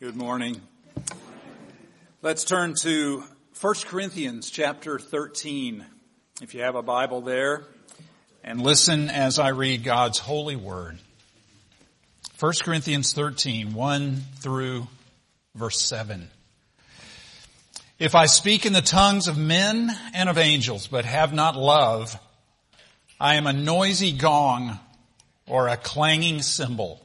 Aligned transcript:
Good 0.00 0.14
morning. 0.14 0.60
Let's 2.22 2.44
turn 2.44 2.76
to 2.82 3.24
1 3.60 3.74
Corinthians 3.86 4.48
chapter 4.48 4.96
13. 5.00 5.84
If 6.40 6.54
you 6.54 6.60
have 6.62 6.76
a 6.76 6.82
Bible 6.82 7.20
there, 7.20 7.64
and 8.44 8.62
listen 8.62 9.10
as 9.10 9.40
I 9.40 9.48
read 9.48 9.82
God's 9.82 10.20
holy 10.20 10.54
word. 10.54 10.98
1 12.38 12.52
Corinthians 12.62 13.12
13, 13.12 13.74
1 13.74 14.22
through 14.36 14.86
verse 15.56 15.80
7. 15.80 16.30
If 17.98 18.14
I 18.14 18.26
speak 18.26 18.66
in 18.66 18.72
the 18.72 18.80
tongues 18.80 19.26
of 19.26 19.36
men 19.36 19.90
and 20.14 20.28
of 20.28 20.38
angels, 20.38 20.86
but 20.86 21.06
have 21.06 21.32
not 21.32 21.56
love, 21.56 22.16
I 23.18 23.34
am 23.34 23.48
a 23.48 23.52
noisy 23.52 24.12
gong 24.12 24.78
or 25.48 25.66
a 25.66 25.76
clanging 25.76 26.42
cymbal. 26.42 27.04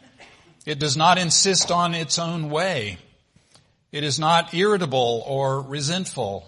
It 0.65 0.79
does 0.79 0.95
not 0.95 1.17
insist 1.17 1.71
on 1.71 1.93
its 1.95 2.19
own 2.19 2.49
way. 2.49 2.97
It 3.91 4.03
is 4.03 4.19
not 4.19 4.53
irritable 4.53 5.23
or 5.25 5.61
resentful. 5.61 6.45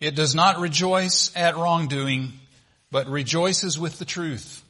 It 0.00 0.14
does 0.14 0.34
not 0.34 0.58
rejoice 0.58 1.30
at 1.36 1.56
wrongdoing, 1.56 2.32
but 2.90 3.06
rejoices 3.08 3.78
with 3.78 3.98
the 3.98 4.04
truth. 4.04 4.62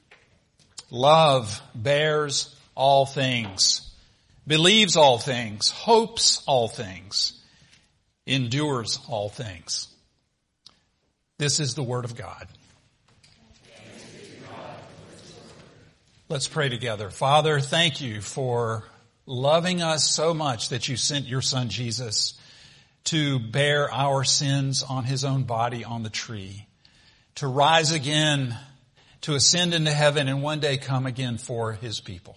Love 0.91 1.61
bears 1.75 2.55
all 2.75 3.07
things, 3.07 3.91
believes 4.47 4.97
all 4.97 5.19
things, 5.19 5.71
hopes 5.71 6.43
all 6.47 6.69
things, 6.69 7.35
endures 8.27 8.99
all 9.09 9.29
things. 9.29 9.89
This 11.39 11.61
is 11.61 11.75
the 11.75 11.83
word 11.83 12.05
of 12.05 12.17
God. 12.17 12.49
Let's 16.31 16.47
pray 16.47 16.69
together. 16.69 17.09
Father, 17.09 17.59
thank 17.59 18.03
you 18.03 18.21
for 18.21 18.85
loving 19.25 19.81
us 19.81 20.07
so 20.07 20.35
much 20.35 20.69
that 20.69 20.87
you 20.87 20.95
sent 20.95 21.27
your 21.27 21.41
son 21.41 21.71
Jesus 21.71 22.39
to 23.05 23.39
bear 23.39 23.91
our 23.91 24.25
sins 24.25 24.83
on 24.83 25.05
his 25.05 25.25
own 25.25 25.45
body 25.45 25.87
on 25.87 26.03
the 26.03 26.11
tree, 26.11 26.67
to 27.37 27.47
rise 27.47 27.93
again, 27.93 28.55
to 29.23 29.37
ascend 29.37 29.73
into 29.73 29.91
heaven 29.91 30.29
and 30.29 30.43
one 30.43 30.61
day 30.61 30.77
come 30.77 31.07
again 31.07 31.39
for 31.39 31.73
his 31.73 31.99
people. 31.99 32.37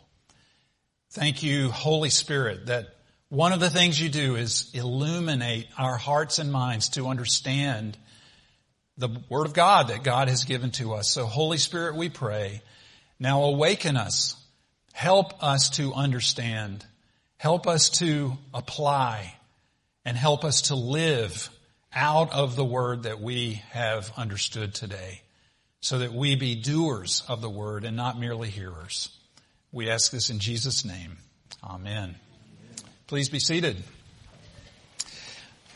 Thank 1.10 1.44
you, 1.44 1.70
Holy 1.70 2.12
Spirit, 2.12 2.68
that 2.68 2.96
one 3.28 3.52
of 3.52 3.60
the 3.60 3.70
things 3.70 4.02
you 4.02 4.08
do 4.08 4.38
is 4.38 4.72
illuminate 4.74 5.68
our 5.78 5.98
hearts 5.98 6.40
and 6.40 6.50
minds 6.50 6.88
to 6.92 7.08
understand 7.08 7.98
the 8.98 9.10
Word 9.28 9.48
of 9.48 9.54
God 9.54 9.90
that 9.90 10.02
God 10.02 10.30
has 10.30 10.46
given 10.46 10.72
to 10.72 10.94
us. 10.94 11.10
So 11.10 11.26
Holy 11.26 11.58
Spirit, 11.58 11.98
we 11.98 12.08
pray, 12.08 12.62
now 13.22 13.44
awaken 13.44 13.98
us. 13.98 14.36
Help 14.94 15.44
us 15.44 15.70
to 15.70 15.94
understand. 15.94 16.84
Help 17.38 17.68
us 17.68 17.92
to 17.92 18.36
apply 18.52 19.36
and 20.04 20.18
help 20.18 20.44
us 20.44 20.64
to 20.64 20.76
live 20.76 21.50
out 21.94 22.34
of 22.34 22.56
the 22.56 22.66
word 22.66 23.04
that 23.04 23.22
we 23.22 23.62
have 23.70 24.12
understood 24.18 24.74
today 24.74 25.22
so 25.82 26.00
that 26.00 26.12
we 26.12 26.36
be 26.36 26.56
doers 26.56 27.22
of 27.28 27.42
the 27.42 27.50
word 27.50 27.86
and 27.86 27.96
not 27.96 28.20
merely 28.20 28.50
hearers. 28.50 29.16
We 29.72 29.92
ask 29.92 30.12
this 30.12 30.32
in 30.32 30.40
Jesus' 30.40 30.84
name. 30.84 31.18
Amen. 31.64 32.16
Please 33.06 33.30
be 33.30 33.40
seated. 33.40 33.78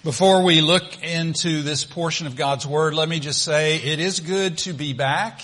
Before 0.04 0.44
we 0.44 0.62
look 0.62 1.04
into 1.04 1.62
this 1.62 1.84
portion 1.84 2.26
of 2.26 2.36
God's 2.36 2.66
Word, 2.66 2.94
let 2.94 3.10
me 3.10 3.20
just 3.20 3.44
say 3.44 3.78
it 3.78 4.00
is 4.00 4.20
good 4.20 4.60
to 4.60 4.74
be 4.74 4.94
back. 4.94 5.42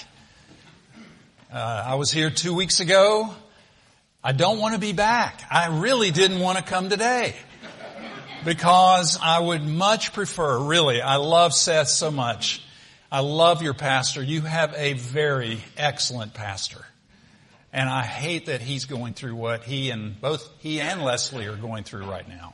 Uh, 1.53 1.83
I 1.85 1.95
was 1.95 2.09
here 2.09 2.29
two 2.29 2.53
weeks 2.53 2.79
ago. 2.79 3.29
I 4.23 4.31
don't 4.31 4.59
want 4.59 4.73
to 4.73 4.79
be 4.79 4.93
back. 4.93 5.43
I 5.51 5.81
really 5.81 6.09
didn't 6.09 6.39
want 6.39 6.57
to 6.57 6.63
come 6.63 6.87
today 6.87 7.35
because 8.45 9.19
I 9.21 9.37
would 9.37 9.61
much 9.61 10.13
prefer, 10.13 10.59
really, 10.59 11.01
I 11.01 11.17
love 11.17 11.53
Seth 11.53 11.89
so 11.89 12.09
much. 12.09 12.63
I 13.11 13.19
love 13.19 13.61
your 13.61 13.73
pastor. 13.73 14.23
You 14.23 14.39
have 14.39 14.73
a 14.77 14.93
very 14.93 15.61
excellent 15.75 16.33
pastor. 16.33 16.85
And 17.73 17.89
I 17.89 18.03
hate 18.03 18.45
that 18.45 18.61
he's 18.61 18.85
going 18.85 19.13
through 19.13 19.35
what 19.35 19.65
he 19.65 19.89
and 19.89 20.21
both 20.21 20.49
he 20.59 20.79
and 20.79 21.03
Leslie 21.03 21.47
are 21.47 21.57
going 21.57 21.83
through 21.83 22.05
right 22.05 22.29
now. 22.29 22.53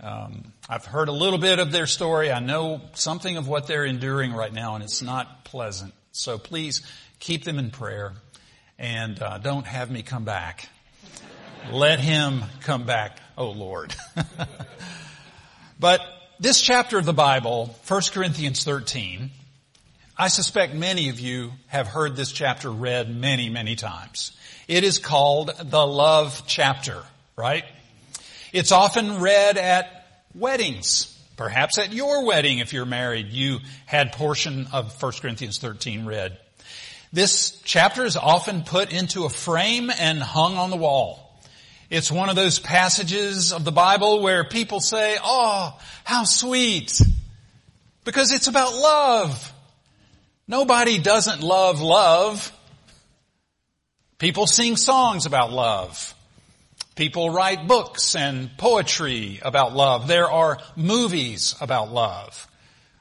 Um, 0.00 0.52
I've 0.68 0.84
heard 0.84 1.06
a 1.06 1.12
little 1.12 1.38
bit 1.38 1.60
of 1.60 1.70
their 1.70 1.86
story. 1.86 2.32
I 2.32 2.40
know 2.40 2.80
something 2.94 3.36
of 3.36 3.46
what 3.46 3.68
they're 3.68 3.84
enduring 3.84 4.32
right 4.32 4.52
now, 4.52 4.74
and 4.74 4.82
it's 4.82 5.02
not 5.02 5.44
pleasant. 5.44 5.94
So 6.10 6.36
please 6.36 6.82
keep 7.18 7.44
them 7.44 7.58
in 7.58 7.70
prayer 7.70 8.12
and 8.78 9.20
uh, 9.20 9.38
don't 9.38 9.66
have 9.66 9.90
me 9.90 10.02
come 10.02 10.24
back. 10.24 10.68
Let 11.72 12.00
him 12.00 12.42
come 12.60 12.84
back, 12.86 13.18
oh 13.36 13.50
Lord. 13.50 13.94
but 15.80 16.00
this 16.38 16.60
chapter 16.60 16.98
of 16.98 17.04
the 17.04 17.12
Bible, 17.12 17.74
1 17.86 18.02
Corinthians 18.12 18.64
13, 18.64 19.30
I 20.16 20.28
suspect 20.28 20.74
many 20.74 21.10
of 21.10 21.20
you 21.20 21.52
have 21.66 21.88
heard 21.88 22.16
this 22.16 22.32
chapter 22.32 22.70
read 22.70 23.14
many, 23.14 23.48
many 23.48 23.76
times. 23.76 24.32
It 24.66 24.84
is 24.84 24.98
called 24.98 25.50
the 25.62 25.86
love 25.86 26.42
chapter, 26.46 27.02
right? 27.36 27.64
It's 28.52 28.72
often 28.72 29.20
read 29.20 29.58
at 29.58 30.06
weddings. 30.34 31.14
Perhaps 31.36 31.78
at 31.78 31.92
your 31.92 32.24
wedding, 32.24 32.58
if 32.58 32.72
you're 32.72 32.84
married, 32.84 33.28
you 33.28 33.58
had 33.86 34.12
portion 34.12 34.66
of 34.72 35.00
1 35.00 35.12
Corinthians 35.20 35.58
13 35.58 36.04
read. 36.04 36.38
This 37.12 37.60
chapter 37.64 38.04
is 38.04 38.16
often 38.16 38.62
put 38.62 38.92
into 38.92 39.24
a 39.24 39.30
frame 39.30 39.90
and 39.90 40.22
hung 40.22 40.56
on 40.56 40.70
the 40.70 40.76
wall. 40.76 41.24
It's 41.90 42.10
one 42.10 42.28
of 42.28 42.36
those 42.36 42.58
passages 42.58 43.52
of 43.52 43.64
the 43.64 43.72
Bible 43.72 44.20
where 44.20 44.44
people 44.44 44.80
say, 44.80 45.16
oh, 45.22 45.78
how 46.04 46.24
sweet. 46.24 47.00
Because 48.04 48.30
it's 48.30 48.46
about 48.46 48.74
love. 48.74 49.52
Nobody 50.46 50.98
doesn't 50.98 51.42
love 51.42 51.80
love. 51.80 52.52
People 54.18 54.46
sing 54.46 54.76
songs 54.76 55.24
about 55.24 55.50
love. 55.50 56.14
People 56.94 57.30
write 57.30 57.66
books 57.68 58.16
and 58.16 58.50
poetry 58.58 59.38
about 59.42 59.72
love. 59.72 60.08
There 60.08 60.30
are 60.30 60.58
movies 60.76 61.54
about 61.60 61.90
love. 61.90 62.48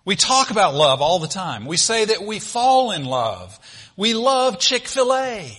We 0.08 0.16
talk 0.16 0.52
about 0.52 0.74
love 0.74 1.02
all 1.02 1.20
the 1.20 1.28
time. 1.28 1.66
We 1.66 1.76
say 1.76 2.06
that 2.06 2.24
we 2.24 2.40
fall 2.40 2.92
in 2.92 3.04
love. 3.04 3.60
We 3.98 4.14
love 4.14 4.58
Chick-fil-A. 4.58 5.52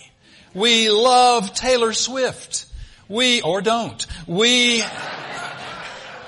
We 0.55 0.89
love 0.89 1.53
Taylor 1.53 1.93
Swift. 1.93 2.65
We, 3.11 3.43
or 3.43 3.61
don't. 3.61 4.07
We 4.27 4.83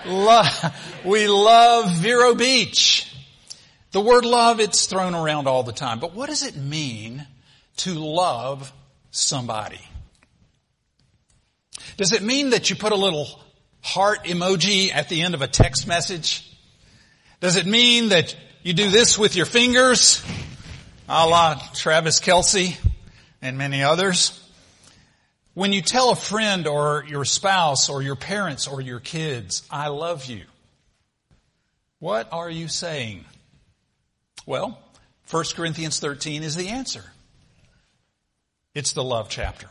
love, 0.05 1.01
we 1.03 1.29
love 1.29 1.97
Vero 1.97 2.35
Beach. 2.35 3.11
The 3.93 4.03
word 4.03 4.27
love, 4.27 4.61
it's 4.61 4.85
thrown 4.85 5.15
around 5.15 5.49
all 5.49 5.63
the 5.63 5.73
time. 5.73 5.99
But 5.99 6.15
what 6.15 6.29
does 6.29 6.43
it 6.43 6.57
mean 6.59 7.27
to 7.79 7.95
love 7.95 8.71
somebody? 9.11 9.81
Does 11.97 12.13
it 12.13 12.21
mean 12.23 12.51
that 12.51 12.69
you 12.69 12.77
put 12.77 12.93
a 12.93 12.97
little 12.97 13.41
heart 13.81 14.25
emoji 14.25 14.95
at 14.95 15.09
the 15.09 15.23
end 15.23 15.33
of 15.33 15.41
a 15.41 15.49
text 15.49 15.87
message? 15.87 16.47
Does 17.41 17.57
it 17.57 17.67
mean 17.67 18.11
that 18.11 18.37
you 18.63 18.75
do 18.75 18.91
this 18.91 19.19
with 19.19 19.35
your 19.35 19.47
fingers? 19.47 20.23
a 21.13 21.27
la 21.27 21.61
Travis 21.75 22.21
Kelce 22.21 22.79
and 23.43 23.59
many 23.59 23.83
others. 23.83 24.37
When 25.55 25.73
you 25.73 25.83
tell 25.83 26.11
a 26.11 26.17
friend 26.17 26.69
or 26.69 27.05
your 27.09 27.25
spouse 27.25 27.89
or 27.89 28.01
your 28.01 28.15
parents 28.15 28.69
or 28.69 28.81
your 28.81 29.01
kids, 29.01 29.67
I 29.73 29.89
love 29.89 30.27
you, 30.27 30.43
what 31.99 32.29
are 32.31 32.49
you 32.49 32.69
saying? 32.69 33.25
Well, 34.47 34.79
1 35.29 35.45
Corinthians 35.57 35.99
13 35.99 36.45
is 36.45 36.55
the 36.55 36.69
answer. 36.69 37.05
It's 38.73 38.93
the 38.93 39.03
love 39.03 39.29
chapter. 39.29 39.67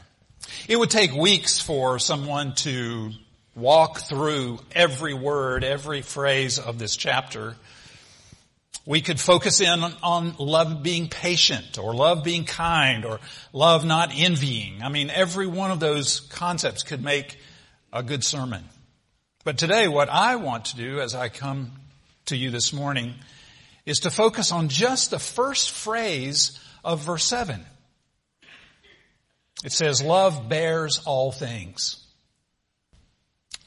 It 0.68 0.78
would 0.78 0.90
take 0.90 1.14
weeks 1.14 1.62
for 1.62 2.00
someone 2.00 2.54
to 2.56 3.12
walk 3.60 4.00
through 4.00 4.60
every 4.72 5.14
word, 5.14 5.64
every 5.64 6.02
phrase 6.02 6.60
of 6.60 6.80
this 6.80 6.96
chapter 6.96 7.56
we 8.90 9.02
could 9.02 9.20
focus 9.20 9.62
in 9.62 9.84
on 10.02 10.34
love 10.40 10.82
being 10.82 11.10
patient 11.10 11.78
or 11.78 11.94
love 11.94 12.24
being 12.24 12.44
kind 12.44 13.06
or 13.06 13.20
love 13.54 13.86
not 13.86 14.12
envying. 14.16 14.82
I 14.82 14.90
mean, 14.90 15.12
every 15.12 15.46
one 15.46 15.70
of 15.70 15.80
those 15.80 16.22
concepts 16.22 16.82
could 16.82 17.04
make 17.04 17.38
a 17.94 18.02
good 18.02 18.24
sermon. 18.24 18.64
But 19.44 19.60
today 19.60 19.88
what 19.88 20.10
I 20.10 20.38
want 20.38 20.66
to 20.66 20.76
do 20.76 21.02
as 21.02 21.14
I 21.14 21.30
come 21.30 21.74
to 22.26 22.36
you 22.36 22.50
this 22.50 22.74
morning 22.74 23.14
is 23.86 24.00
to 24.00 24.10
focus 24.10 24.52
on 24.52 24.70
just 24.70 25.12
the 25.12 25.20
first 25.20 25.70
phrase 25.70 26.60
of 26.84 27.02
verse 27.02 27.26
7. 27.26 27.64
It 29.64 29.72
says, 29.72 30.02
love 30.02 30.50
bears 30.50 31.00
all 31.06 31.32
things. 31.32 32.04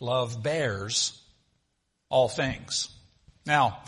Love 0.02 0.42
bears 0.42 1.16
all 2.08 2.28
things. 2.28 2.88
Now, 3.46 3.78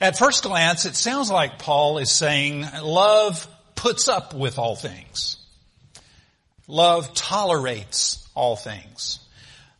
at 0.00 0.18
first 0.18 0.42
glance, 0.42 0.86
it 0.86 0.96
sounds 0.96 1.30
like 1.30 1.60
Paul 1.60 1.98
is 1.98 2.10
saying 2.10 2.66
love 2.82 3.46
puts 3.76 4.08
up 4.08 4.34
with 4.34 4.58
all 4.58 4.74
things. 4.74 5.36
Love 6.66 7.14
tolerates 7.14 8.28
all 8.34 8.56
things. 8.56 9.20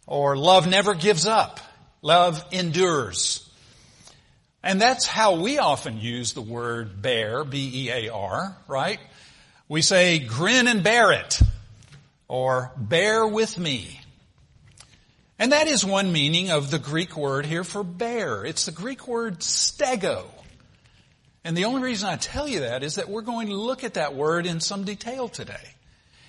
Or 0.07 0.37
love 0.37 0.69
never 0.69 0.95
gives 0.95 1.27
up. 1.27 1.59
Love 2.01 2.45
endures. 2.53 3.45
And 4.63 4.81
that's 4.81 5.05
how 5.05 5.41
we 5.41 5.59
often 5.59 5.99
use 5.99 6.33
the 6.33 6.43
word 6.43 7.03
bear, 7.03 7.43
B-E-A-R, 7.43 8.57
right? 8.69 9.01
We 9.69 9.83
say 9.83 10.21
grin 10.21 10.69
and 10.69 10.85
bear 10.85 11.11
it, 11.11 11.41
or 12.29 12.71
bear 12.77 13.27
with 13.27 13.59
me. 13.59 13.99
And 15.39 15.53
that 15.53 15.67
is 15.67 15.85
one 15.85 16.13
meaning 16.13 16.51
of 16.51 16.71
the 16.71 16.79
Greek 16.79 17.17
word 17.17 17.47
here 17.47 17.65
for 17.65 17.83
bear. 17.83 18.45
It's 18.45 18.67
the 18.67 18.73
Greek 18.73 19.09
word 19.09 19.41
stego. 19.41 20.25
And 21.45 21.57
the 21.57 21.65
only 21.65 21.83
reason 21.83 22.09
I 22.09 22.17
tell 22.17 22.47
you 22.47 22.61
that 22.61 22.83
is 22.83 22.97
that 22.97 23.09
we're 23.09 23.23
going 23.23 23.49
to 23.49 23.55
look 23.55 23.83
at 23.83 23.95
that 23.95 24.15
word 24.15 24.47
in 24.47 24.61
some 24.61 24.85
detail 24.85 25.29
today. 25.29 25.75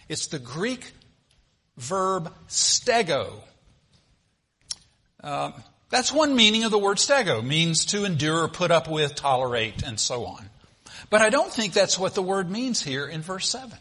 It's 0.09 0.27
the 0.27 0.39
Greek 0.39 0.91
verb 1.77 2.33
stego. 2.47 3.33
Uh, 5.23 5.51
that's 5.89 6.11
one 6.11 6.35
meaning 6.35 6.63
of 6.63 6.71
the 6.71 6.79
word 6.79 6.97
stego, 6.97 7.43
means 7.43 7.85
to 7.85 8.03
endure, 8.03 8.47
put 8.47 8.71
up 8.71 8.89
with, 8.89 9.13
tolerate, 9.15 9.83
and 9.83 9.99
so 9.99 10.25
on. 10.25 10.49
But 11.09 11.21
I 11.21 11.29
don't 11.29 11.51
think 11.51 11.73
that's 11.73 11.99
what 11.99 12.15
the 12.15 12.23
word 12.23 12.49
means 12.49 12.81
here 12.81 13.05
in 13.05 13.21
verse 13.21 13.47
7. 13.47 13.77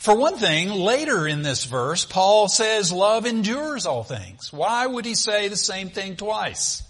For 0.00 0.16
one 0.16 0.38
thing, 0.38 0.70
later 0.70 1.28
in 1.28 1.42
this 1.42 1.66
verse, 1.66 2.06
Paul 2.06 2.48
says 2.48 2.90
love 2.90 3.26
endures 3.26 3.84
all 3.84 4.02
things. 4.02 4.50
Why 4.50 4.86
would 4.86 5.04
he 5.04 5.14
say 5.14 5.48
the 5.48 5.58
same 5.58 5.90
thing 5.90 6.16
twice? 6.16 6.82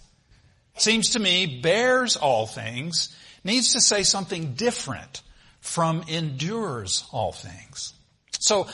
Seems 0.77 1.09
to 1.09 1.19
me 1.19 1.59
bears 1.59 2.15
all 2.15 2.47
things 2.47 3.13
needs 3.43 3.73
to 3.73 3.81
say 3.81 4.03
something 4.03 4.53
different 4.53 5.23
from 5.59 6.05
endures 6.07 7.03
all 7.11 7.33
things. 7.33 7.91
So 8.39 8.69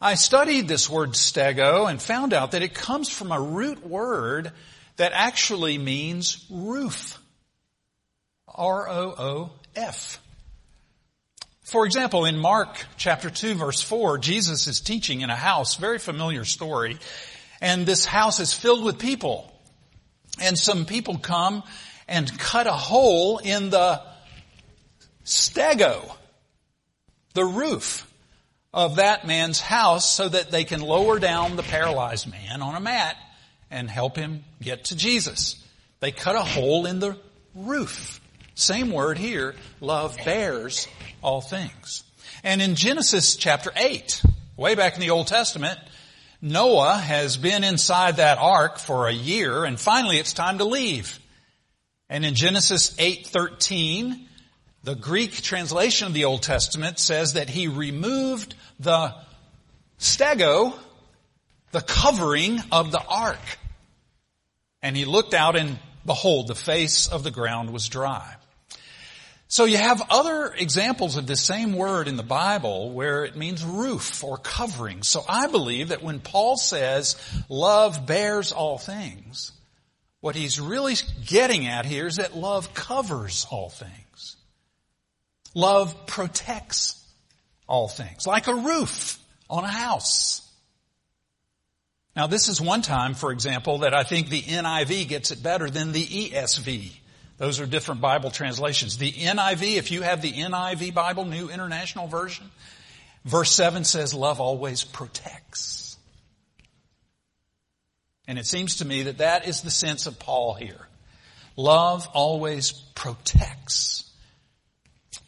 I 0.00 0.14
studied 0.14 0.66
this 0.66 0.90
word 0.90 1.10
stego 1.10 1.88
and 1.88 2.02
found 2.02 2.34
out 2.34 2.50
that 2.50 2.62
it 2.62 2.74
comes 2.74 3.08
from 3.08 3.30
a 3.30 3.40
root 3.40 3.86
word 3.86 4.50
that 4.96 5.12
actually 5.14 5.78
means 5.78 6.44
roof. 6.50 7.20
R-O-O-F. 8.48 10.20
For 11.66 11.84
example, 11.84 12.26
in 12.26 12.38
Mark 12.38 12.86
chapter 12.96 13.28
2 13.28 13.54
verse 13.54 13.82
4, 13.82 14.18
Jesus 14.18 14.68
is 14.68 14.78
teaching 14.78 15.22
in 15.22 15.30
a 15.30 15.36
house, 15.36 15.74
very 15.74 15.98
familiar 15.98 16.44
story, 16.44 16.96
and 17.60 17.84
this 17.84 18.04
house 18.04 18.38
is 18.38 18.54
filled 18.54 18.84
with 18.84 19.00
people. 19.00 19.52
And 20.40 20.56
some 20.56 20.86
people 20.86 21.18
come 21.18 21.64
and 22.06 22.38
cut 22.38 22.68
a 22.68 22.72
hole 22.72 23.38
in 23.38 23.70
the 23.70 24.00
stego, 25.24 26.14
the 27.34 27.44
roof 27.44 28.08
of 28.72 28.96
that 28.96 29.26
man's 29.26 29.60
house 29.60 30.08
so 30.08 30.28
that 30.28 30.52
they 30.52 30.62
can 30.62 30.80
lower 30.80 31.18
down 31.18 31.56
the 31.56 31.64
paralyzed 31.64 32.30
man 32.30 32.62
on 32.62 32.76
a 32.76 32.80
mat 32.80 33.16
and 33.72 33.90
help 33.90 34.14
him 34.14 34.44
get 34.62 34.84
to 34.84 34.96
Jesus. 34.96 35.60
They 35.98 36.12
cut 36.12 36.36
a 36.36 36.42
hole 36.42 36.86
in 36.86 37.00
the 37.00 37.16
roof. 37.56 38.20
Same 38.56 38.90
word 38.90 39.18
here, 39.18 39.54
love 39.82 40.16
bears 40.24 40.88
all 41.20 41.42
things. 41.42 42.04
And 42.42 42.62
in 42.62 42.74
Genesis 42.74 43.36
chapter 43.36 43.70
8, 43.76 44.22
way 44.56 44.74
back 44.74 44.94
in 44.94 45.00
the 45.00 45.10
Old 45.10 45.26
Testament, 45.26 45.78
Noah 46.40 46.96
has 46.96 47.36
been 47.36 47.64
inside 47.64 48.16
that 48.16 48.38
ark 48.38 48.78
for 48.78 49.08
a 49.08 49.12
year 49.12 49.66
and 49.66 49.78
finally 49.78 50.16
it's 50.16 50.32
time 50.32 50.56
to 50.56 50.64
leave. 50.64 51.20
And 52.08 52.24
in 52.24 52.34
Genesis 52.34 52.94
8:13, 52.98 54.26
the 54.84 54.94
Greek 54.94 55.32
translation 55.42 56.06
of 56.06 56.14
the 56.14 56.24
Old 56.24 56.42
Testament 56.42 56.98
says 56.98 57.34
that 57.34 57.50
he 57.50 57.68
removed 57.68 58.54
the 58.80 59.14
stego, 59.98 60.72
the 61.72 61.82
covering 61.82 62.62
of 62.72 62.90
the 62.90 63.04
ark. 63.04 63.58
And 64.80 64.96
he 64.96 65.04
looked 65.04 65.34
out 65.34 65.56
and 65.56 65.78
behold, 66.06 66.48
the 66.48 66.54
face 66.54 67.06
of 67.06 67.22
the 67.22 67.30
ground 67.30 67.70
was 67.70 67.90
dry. 67.90 68.35
So 69.48 69.64
you 69.64 69.76
have 69.76 70.02
other 70.10 70.52
examples 70.56 71.16
of 71.16 71.26
this 71.26 71.42
same 71.42 71.72
word 71.72 72.08
in 72.08 72.16
the 72.16 72.24
Bible 72.24 72.90
where 72.90 73.24
it 73.24 73.36
means 73.36 73.64
roof 73.64 74.24
or 74.24 74.38
covering. 74.38 75.02
So 75.04 75.24
I 75.28 75.46
believe 75.46 75.88
that 75.88 76.02
when 76.02 76.18
Paul 76.18 76.56
says 76.56 77.16
love 77.48 78.06
bears 78.06 78.50
all 78.50 78.76
things, 78.76 79.52
what 80.20 80.34
he's 80.34 80.60
really 80.60 80.94
getting 81.24 81.68
at 81.68 81.86
here 81.86 82.08
is 82.08 82.16
that 82.16 82.36
love 82.36 82.74
covers 82.74 83.46
all 83.48 83.70
things. 83.70 84.36
Love 85.54 86.06
protects 86.06 87.02
all 87.68 87.88
things, 87.88 88.26
like 88.26 88.48
a 88.48 88.54
roof 88.54 89.18
on 89.48 89.62
a 89.62 89.68
house. 89.68 90.42
Now 92.16 92.26
this 92.26 92.48
is 92.48 92.60
one 92.60 92.82
time, 92.82 93.14
for 93.14 93.30
example, 93.30 93.78
that 93.78 93.94
I 93.94 94.02
think 94.02 94.28
the 94.28 94.42
NIV 94.42 95.08
gets 95.08 95.30
it 95.30 95.42
better 95.42 95.70
than 95.70 95.92
the 95.92 96.04
ESV. 96.04 96.90
Those 97.38 97.60
are 97.60 97.66
different 97.66 98.00
Bible 98.00 98.30
translations. 98.30 98.96
The 98.96 99.12
NIV, 99.12 99.76
if 99.76 99.90
you 99.90 100.02
have 100.02 100.22
the 100.22 100.32
NIV 100.32 100.94
Bible, 100.94 101.26
New 101.26 101.50
International 101.50 102.06
Version, 102.06 102.50
verse 103.24 103.52
7 103.52 103.84
says, 103.84 104.14
love 104.14 104.40
always 104.40 104.84
protects. 104.84 105.96
And 108.26 108.38
it 108.38 108.46
seems 108.46 108.76
to 108.76 108.84
me 108.84 109.04
that 109.04 109.18
that 109.18 109.46
is 109.46 109.60
the 109.60 109.70
sense 109.70 110.06
of 110.06 110.18
Paul 110.18 110.54
here. 110.54 110.80
Love 111.56 112.08
always 112.12 112.72
protects. 112.72 114.10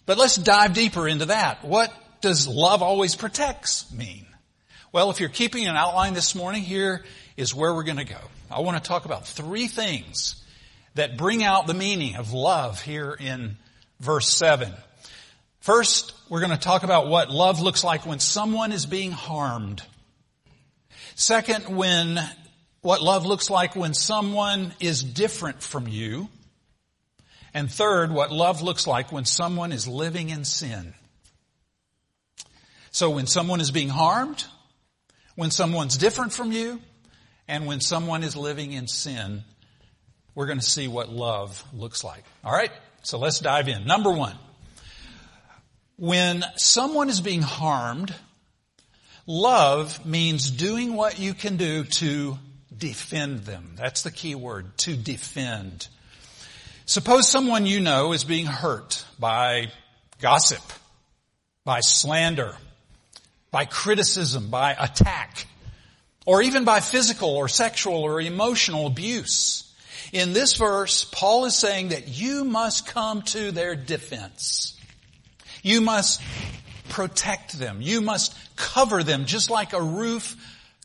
But 0.06 0.18
let's 0.18 0.36
dive 0.36 0.72
deeper 0.72 1.06
into 1.06 1.26
that. 1.26 1.64
What 1.64 1.92
does 2.20 2.48
love 2.48 2.82
always 2.82 3.14
protects 3.14 3.92
mean? 3.92 4.26
Well, 4.92 5.10
if 5.10 5.20
you're 5.20 5.28
keeping 5.28 5.66
an 5.66 5.76
outline 5.76 6.14
this 6.14 6.34
morning, 6.34 6.62
here 6.62 7.04
is 7.36 7.54
where 7.54 7.74
we're 7.74 7.84
going 7.84 7.98
to 7.98 8.04
go. 8.04 8.20
I 8.50 8.60
want 8.60 8.82
to 8.82 8.88
talk 8.88 9.04
about 9.04 9.26
three 9.26 9.68
things 9.68 10.42
that 10.94 11.16
bring 11.16 11.42
out 11.42 11.66
the 11.66 11.74
meaning 11.74 12.16
of 12.16 12.32
love 12.32 12.82
here 12.82 13.16
in 13.18 13.56
verse 14.00 14.28
7. 14.28 14.72
First, 15.60 16.14
we're 16.28 16.40
going 16.40 16.52
to 16.52 16.56
talk 16.56 16.82
about 16.82 17.08
what 17.08 17.30
love 17.30 17.60
looks 17.60 17.84
like 17.84 18.06
when 18.06 18.20
someone 18.20 18.72
is 18.72 18.86
being 18.86 19.12
harmed. 19.12 19.82
Second, 21.14 21.76
when, 21.76 22.18
what 22.80 23.02
love 23.02 23.26
looks 23.26 23.50
like 23.50 23.74
when 23.74 23.92
someone 23.92 24.72
is 24.80 25.02
different 25.02 25.62
from 25.62 25.88
you. 25.88 26.28
And 27.52 27.70
third, 27.70 28.12
what 28.12 28.30
love 28.30 28.62
looks 28.62 28.86
like 28.86 29.10
when 29.10 29.24
someone 29.24 29.72
is 29.72 29.88
living 29.88 30.30
in 30.30 30.44
sin. 30.44 30.94
So 32.90 33.10
when 33.10 33.26
someone 33.26 33.60
is 33.60 33.70
being 33.70 33.88
harmed, 33.88 34.44
when 35.34 35.50
someone's 35.50 35.96
different 35.96 36.32
from 36.32 36.52
you 36.52 36.80
and 37.46 37.66
when 37.66 37.80
someone 37.80 38.22
is 38.22 38.36
living 38.36 38.72
in 38.72 38.86
sin, 38.86 39.44
we're 40.38 40.46
going 40.46 40.60
to 40.60 40.64
see 40.64 40.86
what 40.86 41.08
love 41.08 41.64
looks 41.72 42.04
like. 42.04 42.22
All 42.44 42.52
right? 42.52 42.70
So 43.02 43.18
let's 43.18 43.40
dive 43.40 43.66
in. 43.66 43.84
Number 43.86 44.12
one. 44.12 44.36
When 45.96 46.44
someone 46.54 47.08
is 47.08 47.20
being 47.20 47.42
harmed, 47.42 48.14
love 49.26 50.06
means 50.06 50.48
doing 50.48 50.94
what 50.94 51.18
you 51.18 51.34
can 51.34 51.56
do 51.56 51.82
to 51.82 52.38
defend 52.74 53.40
them. 53.40 53.72
That's 53.74 54.04
the 54.04 54.12
key 54.12 54.36
word, 54.36 54.78
to 54.78 54.96
defend. 54.96 55.88
Suppose 56.86 57.28
someone 57.28 57.66
you 57.66 57.80
know 57.80 58.12
is 58.12 58.22
being 58.22 58.46
hurt 58.46 59.04
by 59.18 59.72
gossip, 60.20 60.62
by 61.64 61.80
slander, 61.80 62.54
by 63.50 63.64
criticism, 63.64 64.50
by 64.50 64.70
attack, 64.78 65.48
or 66.26 66.42
even 66.42 66.64
by 66.64 66.78
physical 66.78 67.30
or 67.30 67.48
sexual 67.48 68.04
or 68.04 68.20
emotional 68.20 68.86
abuse. 68.86 69.67
In 70.12 70.32
this 70.32 70.56
verse, 70.56 71.04
Paul 71.04 71.44
is 71.44 71.54
saying 71.54 71.88
that 71.88 72.08
you 72.08 72.44
must 72.44 72.86
come 72.86 73.22
to 73.22 73.52
their 73.52 73.76
defense. 73.76 74.74
You 75.62 75.80
must 75.80 76.22
protect 76.88 77.58
them. 77.58 77.82
You 77.82 78.00
must 78.00 78.34
cover 78.56 79.02
them 79.02 79.26
just 79.26 79.50
like 79.50 79.72
a 79.72 79.82
roof 79.82 80.36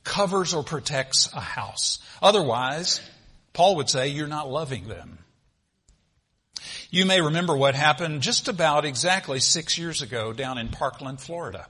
covers 0.03 0.53
or 0.53 0.63
protects 0.63 1.31
a 1.33 1.39
house. 1.39 1.99
Otherwise, 2.21 2.99
Paul 3.53 3.77
would 3.77 3.89
say 3.89 4.09
you're 4.09 4.27
not 4.27 4.49
loving 4.49 4.87
them. 4.87 5.19
You 6.89 7.05
may 7.05 7.21
remember 7.21 7.55
what 7.55 7.75
happened 7.75 8.21
just 8.21 8.47
about 8.47 8.85
exactly 8.85 9.39
six 9.39 9.77
years 9.77 10.01
ago 10.01 10.33
down 10.33 10.57
in 10.57 10.69
Parkland, 10.69 11.19
Florida. 11.19 11.67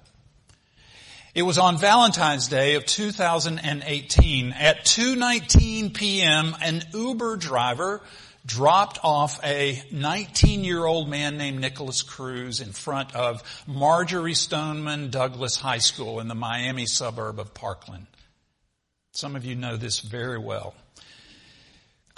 It 1.35 1.41
was 1.41 1.57
on 1.57 1.79
Valentine's 1.79 2.47
Day 2.47 2.75
of 2.75 2.85
2018 2.85 4.51
at 4.51 4.85
2.19 4.85 5.91
p.m. 5.91 6.55
an 6.61 6.83
Uber 6.93 7.37
driver 7.37 8.01
dropped 8.45 8.99
off 9.03 9.43
a 9.43 9.81
19 9.91 10.63
year 10.63 10.85
old 10.85 11.09
man 11.09 11.39
named 11.39 11.59
Nikolas 11.59 12.03
Cruz 12.03 12.59
in 12.59 12.71
front 12.71 13.15
of 13.15 13.41
Marjory 13.65 14.35
Stoneman 14.35 15.09
Douglas 15.09 15.55
High 15.55 15.79
School 15.79 16.19
in 16.19 16.27
the 16.27 16.35
Miami 16.35 16.85
suburb 16.85 17.39
of 17.39 17.55
Parkland. 17.55 18.05
Some 19.13 19.35
of 19.35 19.43
you 19.43 19.55
know 19.55 19.75
this 19.75 20.01
very 20.01 20.37
well. 20.37 20.75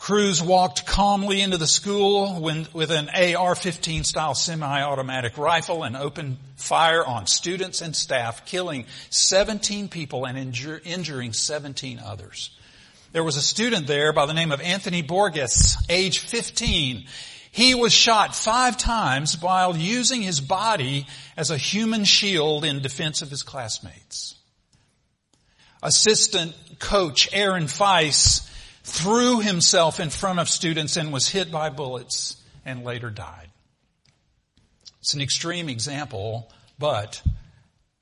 Cruz 0.05 0.39
walked 0.39 0.85
calmly 0.85 1.41
into 1.41 1.57
the 1.57 1.65
school 1.65 2.39
when, 2.39 2.67
with 2.73 2.91
an 2.91 3.09
AR-15 3.09 4.05
style 4.05 4.35
semi-automatic 4.35 5.35
rifle 5.35 5.81
and 5.81 5.97
opened 5.97 6.37
fire 6.57 7.03
on 7.03 7.25
students 7.25 7.81
and 7.81 7.95
staff, 7.95 8.45
killing 8.45 8.85
17 9.09 9.87
people 9.89 10.25
and 10.25 10.37
injur- 10.37 10.85
injuring 10.85 11.33
17 11.33 11.97
others. 11.97 12.51
There 13.13 13.23
was 13.23 13.35
a 13.35 13.41
student 13.41 13.87
there 13.87 14.13
by 14.13 14.27
the 14.27 14.35
name 14.35 14.51
of 14.51 14.61
Anthony 14.61 15.01
Borges, 15.01 15.75
age 15.89 16.19
15. 16.19 17.07
He 17.49 17.73
was 17.73 17.91
shot 17.91 18.35
five 18.35 18.77
times 18.77 19.41
while 19.41 19.75
using 19.75 20.21
his 20.21 20.39
body 20.39 21.07
as 21.35 21.49
a 21.49 21.57
human 21.57 22.03
shield 22.03 22.63
in 22.63 22.83
defense 22.83 23.23
of 23.23 23.31
his 23.31 23.41
classmates. 23.41 24.35
Assistant 25.81 26.53
coach 26.77 27.27
Aaron 27.33 27.63
Feis 27.63 28.47
threw 28.85 29.39
himself 29.39 29.99
in 29.99 30.11
front 30.11 30.39
of 30.39 30.47
students 30.47 30.95
and 30.95 31.11
was 31.11 31.27
hit 31.27 31.51
by 31.51 31.71
bullets 31.71 32.37
and 32.63 32.83
later 32.83 33.09
died. 33.09 33.49
It's 34.99 35.15
an 35.15 35.21
extreme 35.21 35.69
example, 35.69 36.51
but 36.77 37.23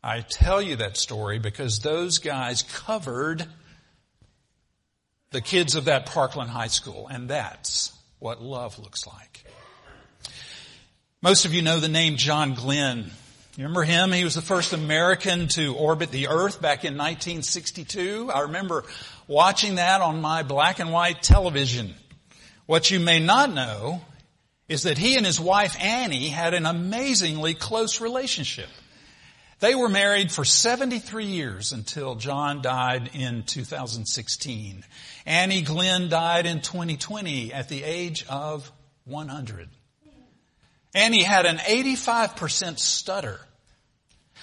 I 0.04 0.20
tell 0.20 0.62
you 0.62 0.76
that 0.76 0.98
story 0.98 1.40
because 1.40 1.80
those 1.80 2.20
guys 2.20 2.64
covered 2.64 3.46
the 5.32 5.40
kids 5.40 5.76
of 5.76 5.86
that 5.86 6.06
Parkland 6.06 6.50
High 6.50 6.68
School, 6.68 7.08
and 7.08 7.30
that's 7.30 7.94
what 8.20 8.42
love 8.42 8.78
looks 8.78 9.08
like. 9.08 9.46
Most 11.22 11.46
of 11.46 11.54
you 11.54 11.62
know 11.62 11.80
the 11.80 11.88
name 11.88 12.18
John 12.18 12.56
Glenn. 12.56 13.10
You 13.56 13.66
remember 13.66 13.84
him? 13.84 14.12
He 14.12 14.24
was 14.24 14.34
the 14.34 14.42
first 14.42 14.74
American 14.74 15.48
to 15.50 15.76
orbit 15.76 16.10
the 16.10 16.30
Earth 16.30 16.60
back 16.60 16.86
in 16.86 16.94
1962. 16.98 18.32
I 18.34 18.42
remember 18.42 18.84
watching 19.28 19.76
that 19.76 20.02
on 20.02 20.22
my 20.22 20.42
black 20.42 20.80
and 20.80 20.92
white 20.92 21.22
television. 21.22 21.94
What 22.66 22.90
you 22.90 23.00
may 23.00 23.20
not 23.20 23.54
know 23.54 24.02
is 24.68 24.84
that 24.84 24.98
he 24.98 25.18
and 25.18 25.26
his 25.26 25.40
wife 25.40 25.76
Annie 25.80 26.30
had 26.30 26.56
an 26.56 26.66
amazingly 26.66 27.54
close 27.54 28.02
relationship. 28.02 28.70
They 29.60 29.76
were 29.76 29.88
married 29.88 30.32
for 30.32 30.44
73 30.44 31.26
years 31.26 31.74
until 31.74 32.16
John 32.16 32.64
died 32.64 33.12
in 33.14 33.44
2016. 33.44 34.84
Annie 35.28 35.62
Glenn 35.62 36.10
died 36.10 36.48
in 36.48 36.60
2020 36.62 37.54
at 37.54 37.70
the 37.70 37.84
age 37.84 38.26
of 38.28 38.72
100. 39.06 39.70
Annie 40.94 41.24
had 41.24 41.46
an 41.46 41.58
85% 41.58 42.78
stutter, 42.78 43.40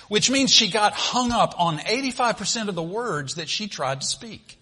which 0.08 0.30
means 0.30 0.52
she 0.52 0.68
got 0.68 0.92
hung 0.94 1.30
up 1.30 1.54
on 1.58 1.78
85% 1.78 2.68
of 2.68 2.74
the 2.74 2.82
words 2.82 3.36
that 3.36 3.48
she 3.48 3.68
tried 3.68 4.00
to 4.00 4.06
speak. 4.06 4.58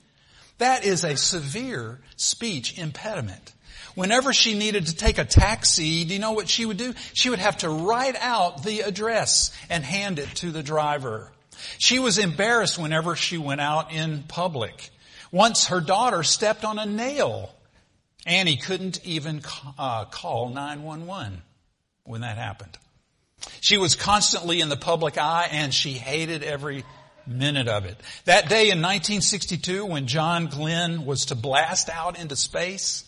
That 0.58 0.84
is 0.84 1.04
a 1.04 1.16
severe 1.16 2.00
speech 2.16 2.78
impediment. 2.78 3.54
Whenever 3.94 4.32
she 4.32 4.56
needed 4.56 4.86
to 4.86 4.94
take 4.94 5.18
a 5.18 5.24
taxi, 5.24 6.04
do 6.04 6.12
you 6.12 6.20
know 6.20 6.32
what 6.32 6.48
she 6.48 6.66
would 6.66 6.76
do? 6.76 6.94
She 7.14 7.30
would 7.30 7.38
have 7.38 7.58
to 7.58 7.70
write 7.70 8.16
out 8.16 8.62
the 8.62 8.80
address 8.80 9.50
and 9.70 9.82
hand 9.82 10.18
it 10.18 10.28
to 10.36 10.50
the 10.50 10.62
driver. 10.62 11.32
She 11.78 11.98
was 11.98 12.18
embarrassed 12.18 12.78
whenever 12.78 13.16
she 13.16 13.38
went 13.38 13.60
out 13.60 13.92
in 13.92 14.24
public. 14.24 14.90
Once 15.32 15.68
her 15.68 15.80
daughter 15.80 16.22
stepped 16.22 16.64
on 16.64 16.78
a 16.78 16.86
nail. 16.86 17.50
Annie 18.26 18.56
couldn't 18.56 19.04
even 19.04 19.42
uh, 19.78 20.04
call 20.04 20.50
911 20.50 21.42
when 22.08 22.22
that 22.22 22.38
happened. 22.38 22.76
She 23.60 23.78
was 23.78 23.94
constantly 23.94 24.60
in 24.60 24.68
the 24.68 24.76
public 24.76 25.18
eye 25.18 25.48
and 25.52 25.72
she 25.72 25.92
hated 25.92 26.42
every 26.42 26.84
minute 27.26 27.68
of 27.68 27.84
it. 27.84 27.96
That 28.24 28.48
day 28.48 28.70
in 28.70 28.82
1962 28.82 29.84
when 29.84 30.06
John 30.06 30.46
Glenn 30.46 31.04
was 31.04 31.26
to 31.26 31.34
blast 31.34 31.90
out 31.90 32.18
into 32.18 32.34
space, 32.36 33.04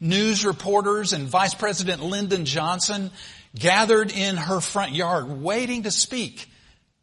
news 0.00 0.44
reporters 0.44 1.12
and 1.12 1.26
Vice 1.26 1.54
President 1.54 2.02
Lyndon 2.02 2.44
Johnson 2.44 3.10
gathered 3.54 4.12
in 4.12 4.36
her 4.36 4.60
front 4.60 4.92
yard 4.92 5.28
waiting 5.42 5.84
to 5.84 5.90
speak 5.90 6.48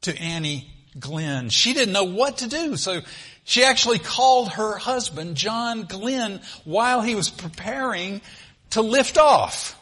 to 0.01 0.18
Annie 0.18 0.70
Glenn. 1.00 1.50
She 1.50 1.74
didn't 1.74 1.94
know 1.94 2.06
what 2.06 2.38
to 2.38 2.48
do, 2.48 2.75
so 2.75 3.01
she 3.44 3.63
actually 3.63 4.00
called 4.00 4.50
her 4.50 4.77
husband, 4.77 5.36
John 5.36 5.84
Glenn, 5.84 6.41
while 6.63 7.01
he 7.01 7.15
was 7.15 7.29
preparing 7.29 8.22
to 8.72 8.82
lift 8.82 9.18
off. 9.18 9.79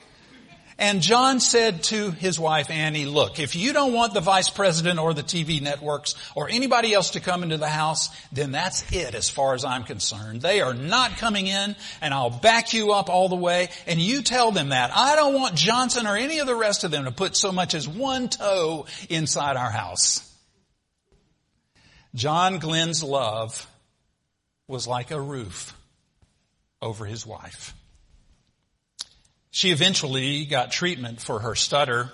And 0.79 1.01
John 1.01 1.39
said 1.39 1.83
to 1.85 2.11
his 2.11 2.39
wife 2.39 2.69
Annie, 2.69 3.07
look, 3.07 3.39
if 3.39 3.55
you 3.55 3.73
don't 3.73 3.93
want 3.93 4.13
the 4.13 4.21
vice 4.21 4.49
president 4.49 4.99
or 4.99 5.13
the 5.13 5.23
TV 5.23 5.59
networks 5.59 6.13
or 6.35 6.49
anybody 6.49 6.93
else 6.93 7.11
to 7.11 7.19
come 7.19 7.41
into 7.41 7.57
the 7.57 7.67
house, 7.67 8.09
then 8.31 8.51
that's 8.51 8.91
it 8.91 9.15
as 9.15 9.27
far 9.27 9.55
as 9.55 9.65
I'm 9.65 9.83
concerned. 9.83 10.41
They 10.41 10.61
are 10.61 10.75
not 10.75 11.17
coming 11.17 11.47
in 11.47 11.75
and 11.99 12.13
I'll 12.13 12.29
back 12.29 12.73
you 12.73 12.91
up 12.91 13.09
all 13.09 13.27
the 13.27 13.35
way 13.35 13.69
and 13.87 13.99
you 13.99 14.21
tell 14.21 14.51
them 14.51 14.69
that. 14.69 14.91
I 14.95 15.15
don't 15.15 15.33
want 15.33 15.55
Johnson 15.55 16.05
or 16.05 16.15
any 16.15 16.39
of 16.39 16.47
the 16.47 16.55
rest 16.55 16.83
of 16.83 16.91
them 16.91 17.05
to 17.05 17.11
put 17.11 17.35
so 17.35 17.51
much 17.51 17.73
as 17.73 17.87
one 17.87 18.29
toe 18.29 18.85
inside 19.09 19.57
our 19.57 19.71
house. 19.71 20.23
John 22.13 22.59
Glenn's 22.59 23.03
love 23.03 23.67
was 24.67 24.87
like 24.87 25.09
a 25.09 25.19
roof 25.19 25.75
over 26.83 27.05
his 27.05 27.25
wife. 27.25 27.73
She 29.57 29.71
eventually 29.71 30.45
got 30.45 30.71
treatment 30.71 31.19
for 31.19 31.39
her 31.39 31.55
stutter. 31.55 32.11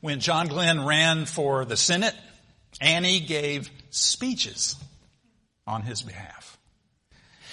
When 0.00 0.20
John 0.20 0.48
Glenn 0.48 0.86
ran 0.86 1.26
for 1.26 1.66
the 1.66 1.76
Senate, 1.76 2.14
Annie 2.80 3.20
gave 3.20 3.70
speeches 3.90 4.74
on 5.66 5.82
his 5.82 6.00
behalf. 6.00 6.56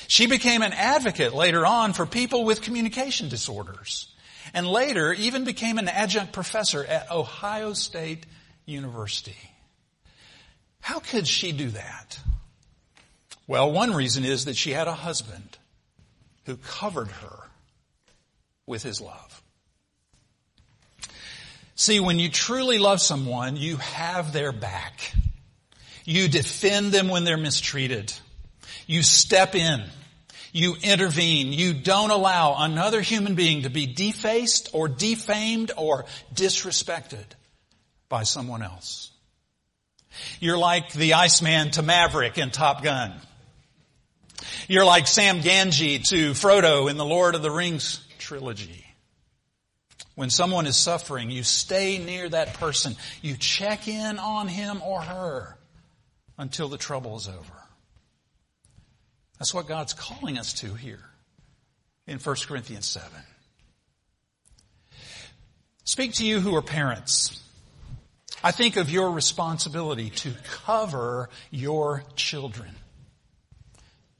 She 0.08 0.28
became 0.28 0.62
an 0.62 0.72
advocate 0.72 1.34
later 1.34 1.66
on 1.66 1.92
for 1.92 2.06
people 2.06 2.46
with 2.46 2.62
communication 2.62 3.28
disorders 3.28 4.08
and 4.54 4.66
later 4.66 5.12
even 5.12 5.44
became 5.44 5.78
an 5.78 5.90
adjunct 5.90 6.32
professor 6.32 6.86
at 6.86 7.12
Ohio 7.12 7.74
State 7.74 8.26
University. 8.66 9.36
How 10.80 11.00
could 11.00 11.28
she 11.28 11.52
do 11.52 11.72
that? 11.72 12.18
Well, 13.46 13.74
one 13.74 13.94
reason 13.94 14.24
is 14.24 14.46
that 14.46 14.56
she 14.56 14.72
had 14.72 14.88
a 14.88 14.94
husband 14.94 15.58
who 16.46 16.56
covered 16.56 17.10
her 17.10 17.41
with 18.72 18.82
his 18.82 19.02
love. 19.02 19.44
See, 21.76 22.00
when 22.00 22.20
you 22.20 22.30
truly 22.30 22.80
love 22.80 23.02
someone, 23.02 23.58
you 23.58 23.76
have 23.76 24.32
their 24.32 24.54
back. 24.54 25.14
You 26.06 26.30
defend 26.30 26.94
them 26.94 27.10
when 27.10 27.26
they're 27.26 27.38
mistreated. 27.38 28.14
You 28.88 29.04
step 29.04 29.56
in. 29.56 29.84
You 30.54 30.76
intervene. 30.82 31.52
You 31.52 31.74
don't 31.74 32.12
allow 32.12 32.56
another 32.64 33.02
human 33.02 33.36
being 33.36 33.64
to 33.64 33.70
be 33.70 33.88
defaced 33.88 34.70
or 34.74 34.88
defamed 34.88 35.72
or 35.76 36.06
disrespected 36.34 37.26
by 38.08 38.24
someone 38.24 38.64
else. 38.64 39.12
You're 40.40 40.58
like 40.58 40.94
the 40.94 41.16
Iceman 41.16 41.72
to 41.72 41.82
Maverick 41.82 42.38
in 42.38 42.52
Top 42.52 42.84
Gun. 42.84 43.14
You're 44.68 44.86
like 44.86 45.08
Sam 45.08 45.40
Gamgee 45.40 46.08
to 46.10 46.32
Frodo 46.32 46.90
in 46.90 46.98
the 46.98 47.06
Lord 47.06 47.36
of 47.36 47.42
the 47.42 47.52
Rings 47.52 48.06
trilogy. 48.18 48.86
When 50.16 50.30
someone 50.30 50.68
is 50.68 50.76
suffering, 50.76 51.32
you 51.32 51.44
stay 51.44 51.98
near 51.98 52.30
that 52.30 52.56
person. 52.56 52.96
You 53.22 53.38
check 53.38 53.88
in 53.88 54.20
on 54.20 54.48
him 54.48 54.82
or 54.84 55.02
her 55.02 55.58
until 56.38 56.68
the 56.68 56.78
trouble 56.78 57.16
is 57.18 57.28
over. 57.28 57.64
That's 59.40 59.54
what 59.54 59.68
God's 59.68 59.94
calling 59.94 60.38
us 60.38 60.54
to 60.62 60.74
here 60.76 61.04
in 62.06 62.20
1 62.20 62.36
Corinthians 62.48 62.86
7. 62.86 63.10
Speak 65.84 66.14
to 66.16 66.26
you 66.26 66.40
who 66.40 66.56
are 66.56 66.62
parents. 66.62 67.42
I 68.44 68.52
think 68.52 68.76
of 68.76 68.90
your 68.90 69.12
responsibility 69.12 70.10
to 70.10 70.34
cover 70.66 71.30
your 71.50 72.04
children. 72.16 72.70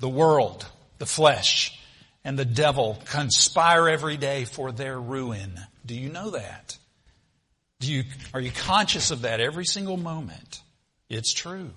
The 0.02 0.10
world, 0.10 0.66
the 0.98 1.06
flesh, 1.06 1.80
and 2.24 2.38
the 2.38 2.44
devil 2.44 3.00
conspire 3.06 3.88
every 3.88 4.18
day 4.18 4.46
for 4.46 4.72
their 4.72 5.00
ruin. 5.00 5.60
Do 5.86 5.96
you 5.96 6.10
know 6.10 6.32
that? 6.32 6.78
Do 7.80 7.92
you, 7.92 8.04
are 8.34 8.42
you 8.42 8.52
conscious 8.52 9.12
of 9.12 9.22
that 9.22 9.40
every 9.40 9.66
single 9.66 9.98
moment? 9.98 10.62
It's 11.08 11.32
true. 11.32 11.70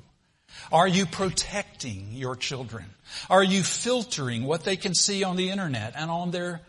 Are 0.73 0.89
you 0.89 1.05
protecting 1.05 2.13
your 2.13 2.35
children? 2.35 2.87
Are 3.29 3.43
you 3.43 3.63
filtering 3.63 4.45
what 4.45 4.65
they 4.65 4.77
can 4.77 4.95
see 4.95 5.23
on 5.23 5.37
the 5.37 5.51
internet 5.51 5.93
and 5.95 6.11
on 6.11 6.31
their 6.31 6.63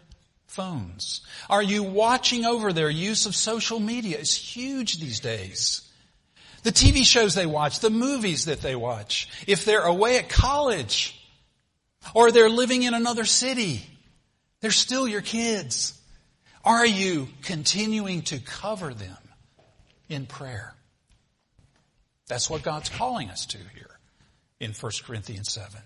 phones? 0.48 1.22
Are 1.50 1.64
you 1.64 1.84
watching 1.84 2.44
over 2.44 2.74
their 2.74 2.90
use 2.90 3.26
of 3.26 3.36
social 3.36 3.80
media? 3.80 4.18
It's 4.20 4.36
huge 4.36 4.98
these 5.00 5.22
days. 5.22 5.82
the 6.64 6.72
TV 6.72 7.06
shows 7.06 7.34
they 7.34 7.46
watch, 7.46 7.80
the 7.80 7.90
movies 7.90 8.46
that 8.46 8.62
they 8.62 8.76
watch, 8.76 9.30
if 9.48 9.64
they're 9.64 9.86
away 9.86 10.18
at 10.18 10.28
college, 10.28 11.22
or 12.14 12.32
they're 12.32 12.50
living 12.50 12.84
in 12.84 12.94
another 12.94 13.26
city, 13.26 13.86
they're 14.62 14.72
still 14.72 15.08
your 15.08 15.22
kids. 15.22 16.00
Are 16.64 16.86
you 16.86 17.28
continuing 17.44 18.24
to 18.24 18.40
cover 18.40 18.94
them 18.94 19.18
in 20.10 20.26
prayer? 20.26 20.74
That's 22.28 22.50
what 22.50 22.64
God's 22.64 22.90
calling 22.90 23.30
us 23.30 23.46
to 23.48 23.58
here 23.58 24.00
in 24.60 24.72
1 24.72 24.92
Corinthians 25.04 25.52
7. 25.52 25.80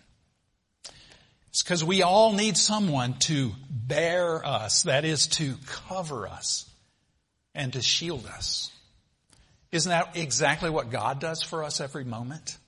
It's 1.49 1.63
because 1.63 1.83
we 1.83 2.03
all 2.03 2.33
need 2.33 2.57
someone 2.57 3.15
to 3.21 3.51
bear 3.69 4.45
us, 4.45 4.83
that 4.83 5.03
is 5.03 5.27
to 5.27 5.55
cover 5.65 6.27
us 6.27 6.69
and 7.55 7.73
to 7.73 7.81
shield 7.81 8.27
us. 8.27 8.71
Isn't 9.71 9.89
that 9.89 10.15
exactly 10.15 10.69
what 10.69 10.91
God 10.91 11.19
does 11.19 11.41
for 11.41 11.63
us 11.63 11.81
every 11.81 12.03
moment? 12.03 12.58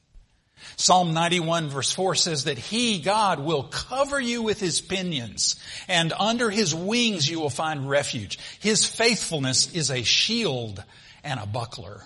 Psalm 0.76 1.14
91 1.14 1.70
verse 1.70 1.92
4 1.92 2.16
says 2.16 2.46
that 2.46 2.58
He, 2.58 3.00
God, 3.00 3.40
will 3.40 3.64
cover 3.64 4.20
you 4.20 4.42
with 4.42 4.60
His 4.60 4.82
pinions 4.82 5.56
and 5.88 6.14
under 6.18 6.50
His 6.50 6.74
wings 6.74 7.30
you 7.30 7.40
will 7.40 7.50
find 7.50 7.90
refuge. 7.90 8.40
His 8.60 8.86
faithfulness 8.86 9.74
is 9.74 9.92
a 9.92 10.04
shield 10.04 10.84
and 11.24 11.40
a 11.40 11.46
buckler. 11.46 12.04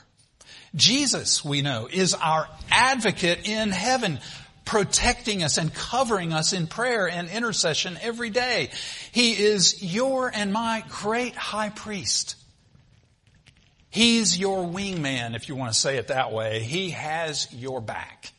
Jesus, 0.75 1.43
we 1.43 1.61
know, 1.61 1.87
is 1.91 2.13
our 2.13 2.49
advocate 2.69 3.47
in 3.47 3.71
heaven, 3.71 4.19
protecting 4.65 5.41
us 5.41 5.57
and 5.57 5.73
covering 5.73 6.33
us 6.33 6.51
in 6.51 6.67
prayer 6.67 7.07
and 7.07 7.29
intercession 7.29 7.97
every 8.01 8.29
day. 8.29 8.71
He 9.11 9.31
is 9.31 9.81
your 9.81 10.29
and 10.33 10.51
my 10.51 10.83
great 10.89 11.35
high 11.35 11.69
priest. 11.69 12.35
He's 13.89 14.37
your 14.37 14.65
wingman, 14.65 15.37
if 15.37 15.47
you 15.47 15.55
want 15.55 15.71
to 15.71 15.79
say 15.79 15.95
it 15.95 16.09
that 16.09 16.33
way. 16.33 16.59
He 16.59 16.89
has 16.89 17.47
your 17.53 17.79
back. 17.79 18.33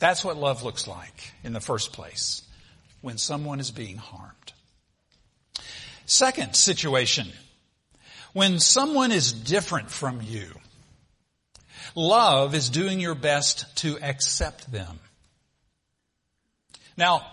That's 0.00 0.24
what 0.24 0.36
love 0.36 0.64
looks 0.64 0.88
like 0.88 1.32
in 1.44 1.52
the 1.52 1.60
first 1.60 1.92
place 1.92 2.42
when 3.02 3.18
someone 3.18 3.60
is 3.60 3.70
being 3.70 3.98
harmed. 3.98 4.34
Second 6.06 6.56
situation, 6.56 7.28
when 8.32 8.58
someone 8.58 9.12
is 9.12 9.32
different 9.32 9.90
from 9.90 10.20
you, 10.22 10.48
love 11.94 12.54
is 12.54 12.70
doing 12.70 12.98
your 12.98 13.14
best 13.14 13.76
to 13.76 13.98
accept 14.02 14.72
them. 14.72 14.98
Now, 16.96 17.24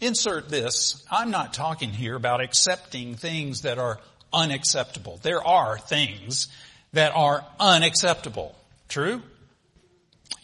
insert 0.00 0.48
this. 0.48 1.04
I'm 1.10 1.30
not 1.30 1.52
talking 1.52 1.90
here 1.90 2.16
about 2.16 2.40
accepting 2.40 3.16
things 3.16 3.62
that 3.62 3.78
are 3.78 4.00
unacceptable. 4.32 5.20
There 5.22 5.46
are 5.46 5.78
things 5.78 6.48
that 6.94 7.12
are 7.14 7.44
unacceptable. 7.60 8.54
True? 8.88 9.22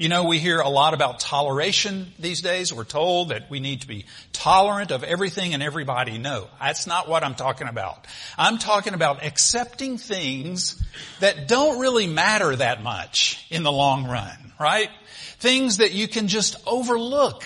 You 0.01 0.09
know, 0.09 0.25
we 0.25 0.39
hear 0.39 0.61
a 0.61 0.69
lot 0.71 0.95
about 0.95 1.21
toleration 1.21 2.11
these 2.19 2.41
days. 2.41 2.73
We're 2.73 2.85
told 2.85 3.29
that 3.29 3.51
we 3.51 3.61
need 3.61 3.83
to 3.83 3.87
be 3.87 4.07
tolerant 4.33 4.93
of 4.93 5.05
everything 5.05 5.53
and 5.53 5.63
everybody. 5.63 6.17
No, 6.17 6.49
that's 6.59 6.87
not 6.87 7.07
what 7.07 7.23
I'm 7.23 7.35
talking 7.35 7.69
about. 7.69 8.07
I'm 8.39 8.57
talking 8.57 8.95
about 8.95 9.23
accepting 9.23 9.99
things 9.99 10.83
that 11.19 11.49
don't 11.49 11.81
really 11.81 12.07
matter 12.07 12.57
that 12.57 12.83
much 12.83 13.45
in 13.51 13.63
the 13.63 13.71
long 13.71 14.09
run, 14.09 14.55
right? 14.59 14.89
Things 15.39 15.77
that 15.77 15.93
you 15.93 16.09
can 16.09 16.29
just 16.29 16.57
overlook, 16.67 17.45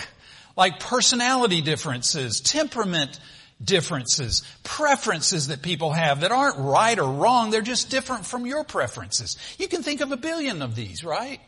like 0.56 0.78
personality 0.78 1.60
differences, 1.60 2.40
temperament 2.40 3.18
differences, 3.64 4.44
preferences 4.62 5.48
that 5.48 5.60
people 5.60 5.90
have 5.90 6.20
that 6.20 6.30
aren't 6.30 6.58
right 6.60 7.00
or 7.00 7.10
wrong. 7.10 7.50
They're 7.50 7.62
just 7.62 7.90
different 7.90 8.24
from 8.24 8.46
your 8.46 8.62
preferences. 8.62 9.36
You 9.58 9.66
can 9.66 9.82
think 9.82 10.02
of 10.02 10.12
a 10.12 10.16
billion 10.16 10.62
of 10.62 10.76
these, 10.76 11.02
right? 11.02 11.40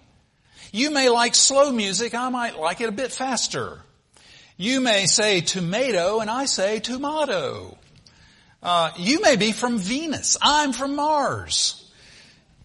You 0.77 0.91
may 0.91 1.09
like 1.09 1.35
slow 1.35 1.73
music. 1.73 2.15
I 2.15 2.29
might 2.29 2.59
like 2.59 2.83
it 2.83 2.91
a 2.91 2.93
bit 2.93 3.11
faster. 3.11 3.81
You 4.59 4.83
may 4.83 5.07
say 5.07 5.41
tomato 5.41 6.21
and 6.21 6.29
I 6.29 6.45
say 6.45 6.81
tomato. 6.81 7.79
Uh, 8.63 8.91
you 8.99 9.23
may 9.23 9.37
be 9.37 9.53
from 9.53 9.79
Venus. 9.79 10.37
I'm 10.43 10.75
from 10.75 10.95
Mars. 10.95 11.91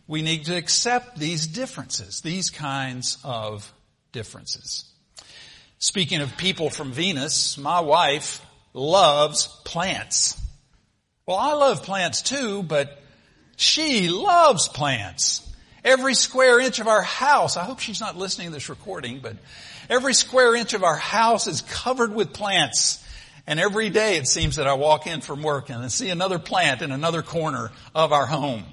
We 0.07 0.23
need 0.23 0.43
to 0.47 0.57
accept 0.57 1.19
these 1.19 1.47
differences, 1.47 2.19
these 2.19 2.49
kinds 2.49 3.17
of 3.23 3.71
differences. 4.12 4.83
Speaking 5.79 6.19
of 6.19 6.36
people 6.36 6.69
from 6.69 6.91
Venus, 6.91 7.57
my 7.57 7.79
wife 7.79 8.45
loves 8.73 9.47
plants. 9.63 10.38
Well, 11.25 11.38
I 11.38 11.53
love 11.53 11.83
plants 11.83 12.21
too, 12.23 12.62
but 12.62 13.01
she 13.55 14.09
loves 14.09 14.67
plants. 14.67 15.47
Every 15.83 16.13
square 16.13 16.59
inch 16.59 16.79
of 16.79 16.87
our 16.87 17.01
house, 17.01 17.57
I 17.57 17.63
hope 17.63 17.79
she's 17.79 17.99
not 17.99 18.15
listening 18.15 18.47
to 18.47 18.53
this 18.53 18.69
recording, 18.69 19.19
but 19.19 19.35
every 19.89 20.13
square 20.13 20.55
inch 20.55 20.73
of 20.73 20.83
our 20.83 20.95
house 20.95 21.47
is 21.47 21.61
covered 21.61 22.13
with 22.13 22.33
plants. 22.33 23.03
And 23.47 23.59
every 23.59 23.89
day 23.89 24.17
it 24.17 24.27
seems 24.27 24.57
that 24.57 24.67
I 24.67 24.75
walk 24.75 25.07
in 25.07 25.21
from 25.21 25.41
work 25.41 25.69
and 25.69 25.83
I 25.83 25.87
see 25.87 26.09
another 26.09 26.37
plant 26.37 26.83
in 26.83 26.91
another 26.91 27.23
corner 27.23 27.71
of 27.95 28.13
our 28.13 28.27
home. 28.27 28.63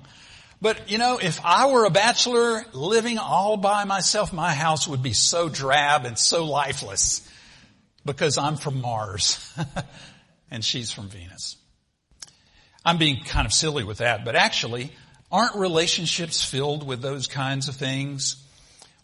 But 0.61 0.91
you 0.91 0.99
know, 0.99 1.19
if 1.23 1.41
I 1.45 1.71
were 1.71 1.87
a 1.87 1.91
bachelor 1.91 2.65
living 2.73 3.17
all 3.17 3.57
by 3.57 3.85
myself, 3.85 4.33
my 4.33 4.53
house 4.53 4.87
would 4.87 5.03
be 5.03 5.15
so 5.15 5.49
drab 5.49 6.05
and 6.05 6.19
so 6.19 6.45
lifeless 6.45 7.27
because 8.05 8.37
I'm 8.37 8.57
from 8.57 8.83
Mars 8.83 9.57
and 10.51 10.65
she's 10.65 10.91
from 10.91 11.09
Venus. 11.09 11.57
I'm 12.85 12.99
being 12.99 13.23
kind 13.25 13.47
of 13.47 13.53
silly 13.53 13.85
with 13.85 13.99
that, 13.99 14.25
but 14.25 14.35
actually, 14.35 14.93
aren't 15.31 15.57
relationships 15.57 16.43
filled 16.45 16.87
with 16.87 17.03
those 17.03 17.27
kinds 17.27 17.69
of 17.69 17.77
things? 17.77 18.37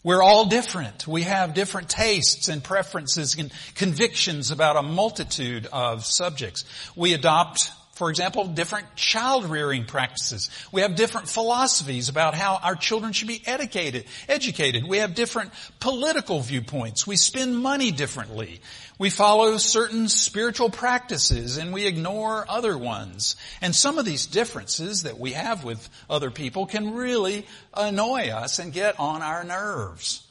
We're 0.03 0.21
all 0.21 0.45
different. 0.45 1.07
We 1.07 1.23
have 1.23 1.55
different 1.55 1.89
tastes 1.89 2.47
and 2.47 2.63
preferences 2.63 3.35
and 3.39 3.51
convictions 3.73 4.51
about 4.51 4.75
a 4.77 4.83
multitude 4.83 5.67
of 5.73 6.05
subjects. 6.05 6.63
We 6.95 7.13
adopt 7.13 7.71
for 7.95 8.09
example, 8.09 8.45
different 8.45 8.93
child 8.97 9.45
rearing 9.45 9.85
practices. 9.85 10.49
We 10.73 10.81
have 10.81 10.95
different 10.95 11.29
philosophies 11.29 12.09
about 12.09 12.35
how 12.35 12.59
our 12.61 12.75
children 12.75 13.13
should 13.13 13.29
be 13.29 13.41
educated, 13.45 14.03
educated. 14.27 14.83
We 14.85 14.97
have 14.97 15.15
different 15.15 15.51
political 15.79 16.41
viewpoints. 16.41 17.07
We 17.07 17.15
spend 17.15 17.57
money 17.57 17.91
differently. 17.91 18.59
We 18.99 19.09
follow 19.09 19.55
certain 19.55 20.09
spiritual 20.09 20.69
practices 20.69 21.55
and 21.55 21.71
we 21.71 21.87
ignore 21.87 22.45
other 22.49 22.77
ones. 22.77 23.37
And 23.61 23.73
some 23.73 23.97
of 23.97 24.03
these 24.03 24.25
differences 24.25 25.03
that 25.03 25.17
we 25.17 25.31
have 25.31 25.63
with 25.63 25.89
other 26.09 26.31
people 26.31 26.65
can 26.65 26.95
really 26.95 27.45
annoy 27.73 28.27
us 28.27 28.59
and 28.59 28.73
get 28.73 28.99
on 28.99 29.21
our 29.21 29.45
nerves. 29.45 30.21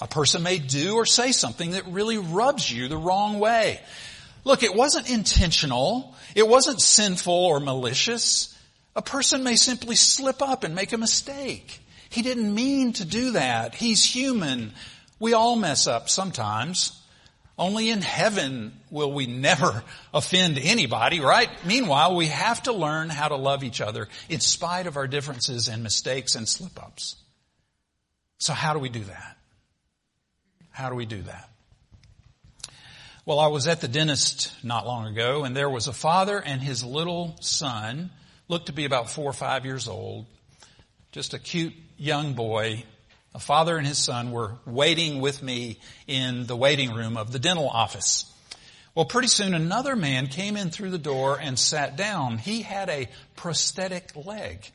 A 0.00 0.08
person 0.08 0.42
may 0.42 0.58
do 0.58 0.94
or 0.94 1.04
say 1.04 1.30
something 1.32 1.72
that 1.72 1.86
really 1.88 2.16
rubs 2.16 2.72
you 2.72 2.88
the 2.88 2.96
wrong 2.96 3.38
way. 3.38 3.80
Look, 4.44 4.62
it 4.62 4.74
wasn't 4.74 5.10
intentional. 5.10 6.14
It 6.34 6.46
wasn't 6.46 6.80
sinful 6.80 7.32
or 7.32 7.60
malicious. 7.60 8.56
A 8.94 9.02
person 9.02 9.42
may 9.42 9.56
simply 9.56 9.96
slip 9.96 10.42
up 10.42 10.64
and 10.64 10.74
make 10.74 10.92
a 10.92 10.98
mistake. 10.98 11.80
He 12.10 12.22
didn't 12.22 12.54
mean 12.54 12.92
to 12.94 13.04
do 13.04 13.32
that. 13.32 13.74
He's 13.74 14.04
human. 14.04 14.72
We 15.18 15.32
all 15.32 15.56
mess 15.56 15.86
up 15.86 16.08
sometimes. 16.08 17.00
Only 17.56 17.90
in 17.90 18.02
heaven 18.02 18.72
will 18.90 19.12
we 19.12 19.26
never 19.26 19.82
offend 20.14 20.58
anybody, 20.58 21.20
right? 21.20 21.48
Meanwhile, 21.64 22.14
we 22.14 22.26
have 22.26 22.62
to 22.64 22.72
learn 22.72 23.08
how 23.08 23.28
to 23.28 23.36
love 23.36 23.64
each 23.64 23.80
other 23.80 24.08
in 24.28 24.40
spite 24.40 24.86
of 24.86 24.96
our 24.96 25.06
differences 25.06 25.68
and 25.68 25.82
mistakes 25.82 26.34
and 26.34 26.48
slip-ups. 26.48 27.16
So 28.38 28.52
how 28.52 28.74
do 28.74 28.80
we 28.80 28.88
do 28.88 29.04
that? 29.04 29.36
How 30.70 30.90
do 30.90 30.96
we 30.96 31.06
do 31.06 31.22
that? 31.22 31.48
Well, 33.26 33.40
I 33.40 33.46
was 33.46 33.66
at 33.68 33.80
the 33.80 33.88
dentist 33.88 34.52
not 34.62 34.86
long 34.86 35.06
ago 35.06 35.44
and 35.44 35.56
there 35.56 35.70
was 35.70 35.88
a 35.88 35.94
father 35.94 36.38
and 36.38 36.60
his 36.60 36.84
little 36.84 37.36
son, 37.40 38.10
looked 38.48 38.66
to 38.66 38.74
be 38.74 38.84
about 38.84 39.08
four 39.08 39.24
or 39.24 39.32
five 39.32 39.64
years 39.64 39.88
old, 39.88 40.26
just 41.10 41.32
a 41.32 41.38
cute 41.38 41.72
young 41.96 42.34
boy. 42.34 42.84
A 43.34 43.38
father 43.38 43.78
and 43.78 43.86
his 43.86 43.96
son 43.96 44.30
were 44.30 44.58
waiting 44.66 45.22
with 45.22 45.42
me 45.42 45.78
in 46.06 46.44
the 46.44 46.54
waiting 46.54 46.92
room 46.92 47.16
of 47.16 47.32
the 47.32 47.38
dental 47.38 47.66
office. 47.66 48.30
Well, 48.94 49.06
pretty 49.06 49.28
soon 49.28 49.54
another 49.54 49.96
man 49.96 50.26
came 50.26 50.58
in 50.58 50.68
through 50.68 50.90
the 50.90 50.98
door 50.98 51.38
and 51.40 51.58
sat 51.58 51.96
down. 51.96 52.36
He 52.36 52.60
had 52.60 52.90
a 52.90 53.08
prosthetic 53.36 54.12
leg. 54.14 54.70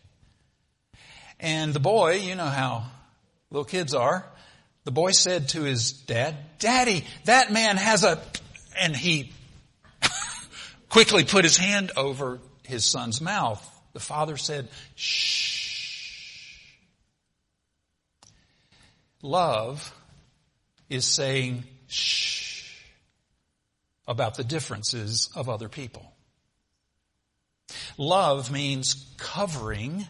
And 1.39 1.71
the 1.71 1.79
boy, 1.79 2.15
you 2.15 2.33
know 2.33 2.45
how 2.45 2.85
little 3.51 3.63
kids 3.63 3.93
are, 3.93 4.25
the 4.83 4.91
boy 4.91 5.11
said 5.11 5.49
to 5.49 5.63
his 5.63 5.91
dad, 5.91 6.35
Daddy, 6.59 7.05
that 7.25 7.51
man 7.51 7.77
has 7.77 8.03
a, 8.03 8.21
and 8.79 8.95
he 8.95 9.31
quickly 10.89 11.23
put 11.23 11.43
his 11.43 11.57
hand 11.57 11.91
over 11.97 12.39
his 12.63 12.85
son's 12.85 13.21
mouth. 13.21 13.65
The 13.93 13.99
father 13.99 14.37
said, 14.37 14.69
shh. 14.95 16.75
Love 19.21 19.93
is 20.89 21.05
saying 21.05 21.65
shh 21.87 22.73
about 24.07 24.35
the 24.35 24.43
differences 24.43 25.29
of 25.35 25.49
other 25.49 25.69
people. 25.69 26.11
Love 27.97 28.51
means 28.51 29.13
covering 29.17 30.07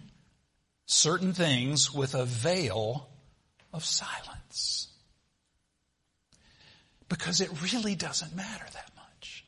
certain 0.86 1.34
things 1.34 1.94
with 1.94 2.16
a 2.16 2.26
veil 2.26 3.10
of 3.74 3.84
silence. 3.84 4.39
Because 7.08 7.42
it 7.42 7.50
really 7.74 7.96
doesn't 7.96 8.36
matter 8.36 8.66
that 8.74 8.92
much. 8.96 9.44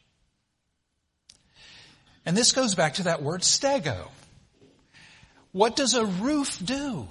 And 2.25 2.35
this 2.35 2.51
goes 2.51 2.75
back 2.75 2.95
to 2.95 3.03
that 3.03 3.21
word 3.21 3.41
stego. 3.41 4.09
What 5.51 5.75
does 5.75 5.95
a 5.95 6.05
roof 6.05 6.59
do? 6.63 7.07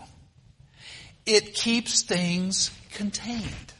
It 1.26 1.54
keeps 1.54 2.02
things 2.02 2.70
contained. 2.92 3.72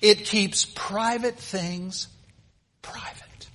It 0.00 0.24
keeps 0.24 0.64
private 0.64 1.36
things 1.36 2.08
private. 2.82 3.48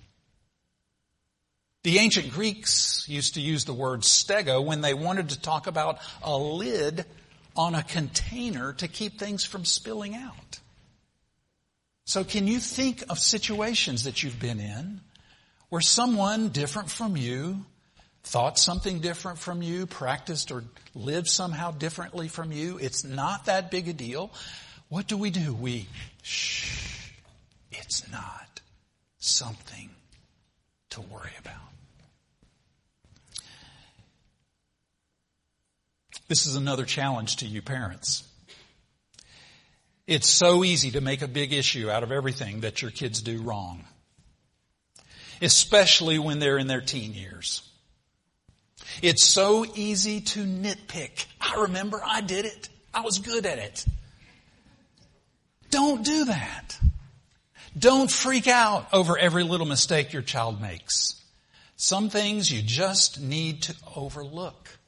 The 1.84 2.00
ancient 2.00 2.32
Greeks 2.32 3.06
used 3.10 3.34
to 3.36 3.42
use 3.42 3.66
the 3.66 3.74
word 3.74 4.02
stego 4.02 4.64
when 4.64 4.82
they 4.82 4.94
wanted 4.94 5.30
to 5.30 5.40
talk 5.40 5.68
about 5.68 6.00
a 6.22 6.38
lid 6.38 7.06
on 7.56 7.76
a 7.76 7.84
container 7.84 8.74
to 8.74 8.88
keep 8.88 9.20
things 9.20 9.44
from 9.44 9.66
spilling 9.66 10.16
out. 10.16 10.60
So 12.06 12.24
can 12.24 12.48
you 12.48 12.60
think 12.60 13.04
of 13.10 13.20
situations 13.20 14.04
that 14.04 14.24
you've 14.24 14.40
been 14.40 14.60
in 14.60 15.02
where 15.70 15.82
someone 15.82 16.50
different 16.50 16.90
from 16.90 17.16
you 17.16 17.66
thought 18.24 18.58
something 18.58 19.00
different 19.00 19.38
from 19.38 19.62
you, 19.62 19.86
practiced 19.86 20.52
or 20.52 20.64
lived 20.96 21.28
somehow 21.28 21.72
differently 21.72 22.28
from 22.28 22.52
you? 22.52 22.78
It's 22.80 23.04
not 23.04 23.46
that 23.46 23.72
big 23.72 23.88
a 23.88 23.94
deal. 23.94 24.32
What 24.90 25.08
do 25.08 25.18
we 25.18 25.30
do? 25.30 25.54
We, 25.54 25.88
shh, 26.22 27.10
it's 27.72 28.10
not 28.12 28.62
something 29.18 29.90
to 30.92 31.02
worry 31.02 31.32
about. 31.40 31.73
This 36.34 36.48
is 36.48 36.56
another 36.56 36.86
challenge 36.86 37.36
to 37.36 37.46
you 37.46 37.62
parents. 37.62 38.24
It's 40.08 40.28
so 40.28 40.64
easy 40.64 40.90
to 40.90 41.00
make 41.00 41.22
a 41.22 41.28
big 41.28 41.54
issue 41.54 41.92
out 41.92 42.02
of 42.02 42.12
everything 42.12 42.62
that 42.62 42.82
your 42.82 42.90
kids 42.90 43.22
do 43.22 43.44
wrong. 43.44 43.86
Especially 45.44 46.18
when 46.18 46.40
they're 46.40 46.58
in 46.58 46.66
their 46.66 46.82
teen 46.82 47.14
years. 47.14 47.62
It's 49.04 49.24
so 49.24 49.64
easy 49.76 50.22
to 50.22 50.40
nitpick. 50.40 51.28
I 51.40 51.62
remember 51.62 52.02
I 52.04 52.22
did 52.22 52.46
it. 52.46 52.68
I 52.96 53.02
was 53.02 53.20
good 53.20 53.46
at 53.46 53.60
it. 53.60 53.86
Don't 55.70 56.04
do 56.04 56.26
that. 56.26 56.80
Don't 57.78 58.10
freak 58.10 58.48
out 58.48 58.88
over 58.92 59.20
every 59.20 59.44
little 59.44 59.68
mistake 59.68 60.14
your 60.14 60.24
child 60.24 60.60
makes. 60.60 61.14
Some 61.76 62.10
things 62.10 62.52
you 62.52 62.64
just 62.64 63.22
need 63.22 63.62
to 63.62 63.76
overlook. 63.96 64.80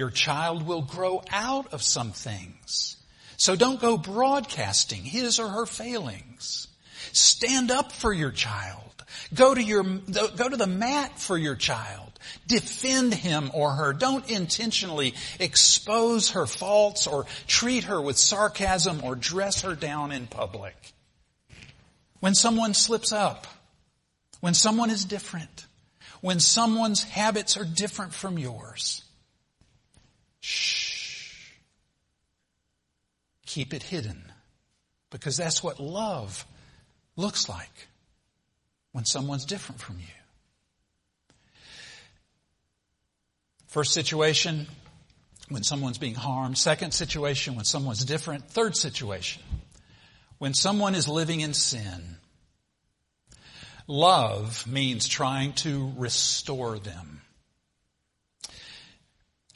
Your 0.00 0.08
child 0.08 0.66
will 0.66 0.80
grow 0.80 1.22
out 1.30 1.74
of 1.74 1.82
some 1.82 2.12
things. 2.12 2.96
So 3.36 3.54
don't 3.54 3.78
go 3.78 3.98
broadcasting 3.98 5.02
his 5.02 5.38
or 5.38 5.46
her 5.46 5.66
failings. 5.66 6.68
Stand 7.12 7.70
up 7.70 7.92
for 7.92 8.10
your 8.10 8.30
child. 8.30 9.04
Go 9.34 9.54
to 9.54 9.62
your, 9.62 9.82
go 9.82 10.48
to 10.48 10.56
the 10.56 10.66
mat 10.66 11.18
for 11.18 11.36
your 11.36 11.54
child. 11.54 12.18
Defend 12.46 13.12
him 13.12 13.50
or 13.52 13.72
her. 13.72 13.92
Don't 13.92 14.30
intentionally 14.30 15.12
expose 15.38 16.30
her 16.30 16.46
faults 16.46 17.06
or 17.06 17.26
treat 17.46 17.84
her 17.84 18.00
with 18.00 18.16
sarcasm 18.16 19.02
or 19.04 19.14
dress 19.14 19.60
her 19.60 19.74
down 19.74 20.12
in 20.12 20.26
public. 20.26 20.74
When 22.20 22.34
someone 22.34 22.72
slips 22.72 23.12
up, 23.12 23.46
when 24.40 24.54
someone 24.54 24.88
is 24.88 25.04
different, 25.04 25.66
when 26.22 26.40
someone's 26.40 27.02
habits 27.02 27.58
are 27.58 27.66
different 27.66 28.14
from 28.14 28.38
yours, 28.38 29.04
Shh. 30.40 31.52
Keep 33.46 33.74
it 33.74 33.82
hidden. 33.82 34.30
Because 35.10 35.36
that's 35.36 35.62
what 35.62 35.80
love 35.80 36.46
looks 37.16 37.48
like 37.48 37.88
when 38.92 39.04
someone's 39.04 39.44
different 39.44 39.80
from 39.80 39.98
you. 39.98 40.04
First 43.66 43.92
situation, 43.92 44.66
when 45.48 45.62
someone's 45.62 45.98
being 45.98 46.14
harmed. 46.14 46.58
Second 46.58 46.92
situation, 46.92 47.56
when 47.56 47.64
someone's 47.64 48.04
different. 48.04 48.48
Third 48.48 48.76
situation, 48.76 49.42
when 50.38 50.54
someone 50.54 50.94
is 50.94 51.08
living 51.08 51.40
in 51.40 51.54
sin. 51.54 52.16
Love 53.86 54.66
means 54.66 55.08
trying 55.08 55.52
to 55.52 55.92
restore 55.96 56.78
them. 56.78 57.20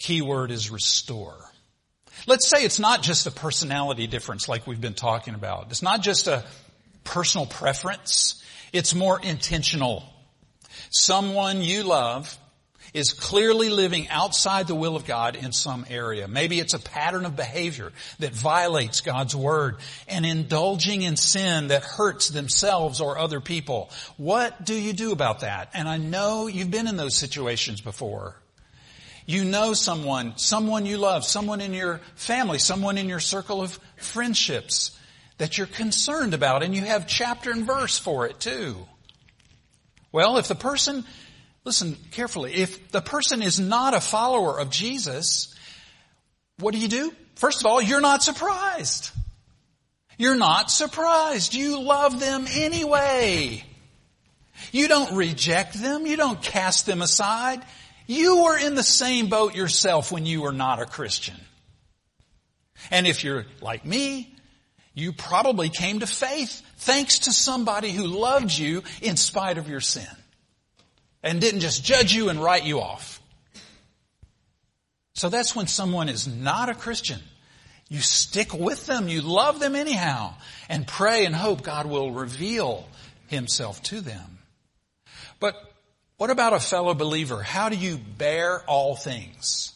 Key 0.05 0.21
word 0.21 0.51
is 0.51 0.71
restore. 0.71 1.35
Let's 2.27 2.51
say 2.51 2.63
it's 2.63 2.79
not 2.79 3.03
just 3.03 3.27
a 3.27 3.31
personality 3.31 4.07
difference 4.07 4.51
like 4.51 4.67
we've 4.67 4.79
been 4.79 4.93
talking 4.93 5.33
about. 5.33 5.69
It's 5.71 5.81
not 5.81 6.03
just 6.03 6.27
a 6.27 6.45
personal 7.05 7.47
preference. 7.47 8.45
It's 8.75 8.95
more 8.95 9.19
intentional. 9.19 10.05
Someone 10.91 11.63
you 11.63 11.85
love 11.85 12.37
is 12.93 13.15
clearly 13.15 13.71
living 13.71 14.07
outside 14.11 14.67
the 14.67 14.75
will 14.75 14.95
of 14.95 15.07
God 15.07 15.37
in 15.37 15.53
some 15.53 15.87
area. 15.89 16.29
Maybe 16.29 16.61
it's 16.61 16.75
a 16.75 16.79
pattern 16.79 17.25
of 17.25 17.35
behavior 17.35 17.91
that 18.19 18.35
violates 18.35 19.01
God's 19.01 19.35
word 19.35 19.77
and 20.07 20.27
indulging 20.27 21.01
in 21.01 21.17
sin 21.17 21.69
that 21.69 21.83
hurts 21.83 22.29
themselves 22.29 23.01
or 23.01 23.17
other 23.17 23.41
people. 23.41 23.89
What 24.19 24.67
do 24.67 24.75
you 24.75 24.93
do 24.93 25.13
about 25.13 25.41
that? 25.41 25.71
And 25.73 25.89
I 25.89 25.97
know 25.97 26.47
you've 26.47 26.71
been 26.71 26.89
in 26.89 26.99
those 26.99 27.17
situations 27.17 27.81
before. 27.81 28.37
You 29.27 29.45
know 29.45 29.73
someone, 29.73 30.37
someone 30.37 30.85
you 30.85 30.99
love, 30.99 31.25
someone 31.25 31.61
in 31.61 31.73
your 31.73 32.01
family, 32.15 32.59
someone 32.59 32.99
in 32.99 33.09
your 33.09 33.21
circle 33.21 33.63
of 33.63 33.79
friendships 33.97 34.99
that 35.39 35.57
you're 35.57 35.67
concerned 35.67 36.35
about 36.35 36.63
and 36.63 36.75
you 36.75 36.83
have 36.83 37.07
chapter 37.07 37.51
and 37.51 37.65
verse 37.65 37.99
for 37.99 38.27
it 38.27 38.39
too. 38.39 38.77
Well, 40.13 40.37
if 40.37 40.47
the 40.47 40.55
person, 40.55 41.05
listen 41.65 41.97
carefully, 42.13 42.55
if 42.55 42.93
the 42.93 43.01
person 43.01 43.43
is 43.43 43.59
not 43.59 43.95
a 43.95 44.01
follower 44.01 44.61
of 44.61 44.71
Jesus, 44.71 45.55
what 46.59 46.75
do 46.75 46.79
you 46.79 46.89
do? 46.89 47.13
First 47.37 47.61
of 47.61 47.67
all, 47.67 47.83
you're 47.83 48.01
not 48.01 48.23
surprised. 48.23 49.11
You're 50.19 50.37
not 50.37 50.71
surprised. 50.71 51.55
You 51.55 51.81
love 51.81 52.21
them 52.21 52.47
anyway. 52.49 53.65
You 54.71 54.87
don't 54.87 55.17
reject 55.17 55.75
them. 55.75 56.07
You 56.07 56.17
don't 56.17 56.41
cast 56.41 56.87
them 56.87 57.03
aside. 57.03 57.65
You 58.07 58.45
were 58.45 58.59
in 58.59 58.75
the 58.75 58.83
same 58.83 59.29
boat 59.29 59.55
yourself 59.55 60.13
when 60.13 60.27
you 60.27 60.43
were 60.43 60.53
not 60.53 60.81
a 60.81 60.87
Christian. 60.87 61.37
And 62.91 63.07
if 63.07 63.25
you're 63.25 63.47
like 63.61 63.85
me, 63.85 64.35
you 64.95 65.13
probably 65.13 65.71
came 65.71 66.01
to 66.01 66.07
faith 66.07 66.63
thanks 66.77 67.21
to 67.21 67.33
somebody 67.33 67.91
who 67.91 68.07
loved 68.07 68.53
you 68.53 68.83
in 69.01 69.17
spite 69.17 69.59
of 69.59 69.69
your 69.69 69.81
sin. 69.81 70.07
And 71.23 71.41
didn't 71.41 71.61
just 71.61 71.83
judge 71.83 72.13
you 72.13 72.29
and 72.29 72.43
write 72.43 72.65
you 72.65 72.81
off. 72.81 73.21
So 75.15 75.29
that's 75.29 75.57
when 75.57 75.67
someone 75.67 76.09
is 76.09 76.27
not 76.29 76.69
a 76.69 76.75
Christian. 76.75 77.21
You 77.89 78.01
stick 78.01 78.53
with 78.53 78.87
them, 78.87 79.09
you 79.09 79.23
love 79.23 79.61
them 79.61 79.75
anyhow, 79.75 80.35
and 80.69 80.87
pray 80.87 81.25
and 81.25 81.35
hope 81.35 81.63
God 81.63 81.87
will 81.87 82.11
reveal 82.11 82.87
Himself 83.29 83.83
to 83.85 84.01
them. 84.01 84.39
But 85.41 85.55
what 86.17 86.31
about 86.31 86.53
a 86.53 86.61
fellow 86.61 86.95
believer? 86.95 87.43
How 87.43 87.69
do 87.69 87.77
you 87.77 87.99
bear 87.99 88.61
all 88.67 88.95
things? 88.95 89.73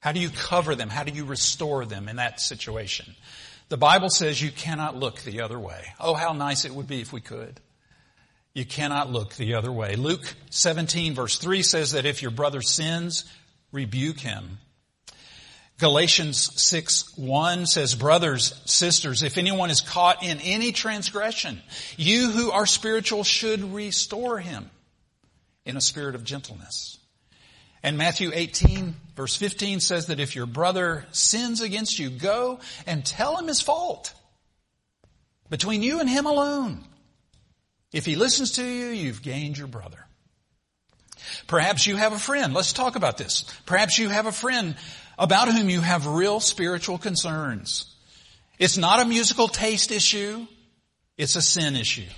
How 0.00 0.12
do 0.12 0.20
you 0.20 0.30
cover 0.30 0.74
them? 0.74 0.88
How 0.88 1.04
do 1.04 1.12
you 1.12 1.24
restore 1.24 1.84
them 1.84 2.08
in 2.08 2.16
that 2.16 2.40
situation? 2.40 3.14
The 3.68 3.76
Bible 3.76 4.10
says 4.10 4.40
you 4.40 4.50
cannot 4.50 4.96
look 4.96 5.20
the 5.20 5.42
other 5.42 5.58
way. 5.58 5.84
Oh, 5.98 6.14
how 6.14 6.32
nice 6.32 6.64
it 6.64 6.74
would 6.74 6.86
be 6.86 7.00
if 7.00 7.12
we 7.12 7.20
could. 7.20 7.60
You 8.52 8.64
cannot 8.64 9.10
look 9.10 9.34
the 9.34 9.54
other 9.54 9.72
way. 9.72 9.96
Luke 9.96 10.22
17 10.50 11.14
verse 11.14 11.38
3 11.38 11.62
says 11.62 11.92
that 11.92 12.06
if 12.06 12.22
your 12.22 12.30
brother 12.30 12.62
sins, 12.62 13.24
rebuke 13.72 14.20
him. 14.20 14.58
Galatians 15.78 16.62
6, 16.62 17.18
1 17.18 17.66
says, 17.66 17.96
brothers, 17.96 18.62
sisters, 18.64 19.24
if 19.24 19.38
anyone 19.38 19.70
is 19.70 19.80
caught 19.80 20.22
in 20.22 20.38
any 20.40 20.70
transgression, 20.70 21.60
you 21.96 22.30
who 22.30 22.52
are 22.52 22.64
spiritual 22.64 23.24
should 23.24 23.74
restore 23.74 24.38
him 24.38 24.70
in 25.64 25.76
a 25.76 25.80
spirit 25.80 26.14
of 26.14 26.24
gentleness. 26.24 26.98
And 27.82 27.98
Matthew 27.98 28.30
18 28.32 28.94
verse 29.14 29.36
15 29.36 29.80
says 29.80 30.06
that 30.06 30.20
if 30.20 30.34
your 30.34 30.46
brother 30.46 31.04
sins 31.12 31.60
against 31.60 31.98
you, 31.98 32.10
go 32.10 32.60
and 32.86 33.04
tell 33.04 33.36
him 33.36 33.46
his 33.46 33.60
fault. 33.60 34.12
Between 35.50 35.82
you 35.82 36.00
and 36.00 36.08
him 36.08 36.26
alone. 36.26 36.84
If 37.92 38.06
he 38.06 38.16
listens 38.16 38.52
to 38.52 38.64
you, 38.64 38.86
you've 38.86 39.22
gained 39.22 39.56
your 39.56 39.68
brother. 39.68 39.98
Perhaps 41.46 41.86
you 41.86 41.96
have 41.96 42.12
a 42.12 42.18
friend. 42.18 42.52
Let's 42.52 42.72
talk 42.72 42.96
about 42.96 43.18
this. 43.18 43.44
Perhaps 43.66 43.98
you 43.98 44.08
have 44.08 44.26
a 44.26 44.32
friend 44.32 44.76
about 45.18 45.48
whom 45.48 45.70
you 45.70 45.80
have 45.80 46.06
real 46.06 46.40
spiritual 46.40 46.98
concerns. 46.98 47.94
It's 48.58 48.76
not 48.76 49.00
a 49.00 49.04
musical 49.04 49.48
taste 49.48 49.92
issue. 49.92 50.46
It's 51.16 51.36
a 51.36 51.42
sin 51.42 51.76
issue. 51.76 52.08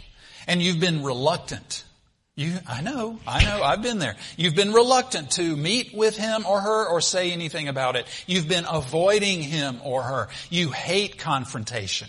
And 0.46 0.62
you've 0.62 0.80
been 0.80 1.02
reluctant 1.02 1.84
You, 2.36 2.58
I 2.68 2.82
know, 2.82 3.18
I 3.26 3.44
know, 3.44 3.62
I've 3.62 3.80
been 3.80 3.98
there. 3.98 4.14
You've 4.36 4.54
been 4.54 4.74
reluctant 4.74 5.30
to 5.32 5.56
meet 5.56 5.94
with 5.94 6.18
him 6.18 6.44
or 6.44 6.60
her 6.60 6.86
or 6.86 7.00
say 7.00 7.32
anything 7.32 7.66
about 7.66 7.96
it. 7.96 8.06
You've 8.26 8.46
been 8.46 8.66
avoiding 8.70 9.40
him 9.40 9.80
or 9.82 10.02
her. 10.02 10.28
You 10.50 10.70
hate 10.70 11.18
confrontation. 11.18 12.08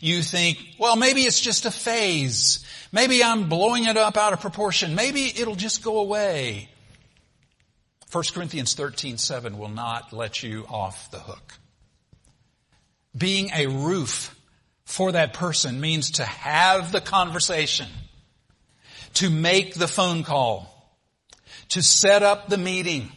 You 0.00 0.20
think, 0.20 0.58
well, 0.78 0.96
maybe 0.96 1.22
it's 1.22 1.40
just 1.40 1.64
a 1.64 1.70
phase. 1.70 2.66
Maybe 2.92 3.24
I'm 3.24 3.48
blowing 3.48 3.86
it 3.86 3.96
up 3.96 4.18
out 4.18 4.34
of 4.34 4.40
proportion. 4.40 4.94
Maybe 4.94 5.24
it'll 5.24 5.54
just 5.54 5.82
go 5.82 6.00
away. 6.00 6.68
1 8.12 8.24
Corinthians 8.34 8.74
13, 8.74 9.16
7 9.16 9.56
will 9.56 9.70
not 9.70 10.12
let 10.12 10.42
you 10.42 10.66
off 10.68 11.10
the 11.10 11.18
hook. 11.18 11.54
Being 13.16 13.50
a 13.54 13.68
roof 13.68 14.38
for 14.84 15.12
that 15.12 15.32
person 15.32 15.80
means 15.80 16.12
to 16.12 16.26
have 16.26 16.92
the 16.92 17.00
conversation 17.00 17.88
to 19.16 19.30
make 19.30 19.74
the 19.74 19.88
phone 19.88 20.22
call, 20.22 20.72
to 21.70 21.82
set 21.82 22.22
up 22.22 22.48
the 22.48 22.58
meeting. 22.58 23.10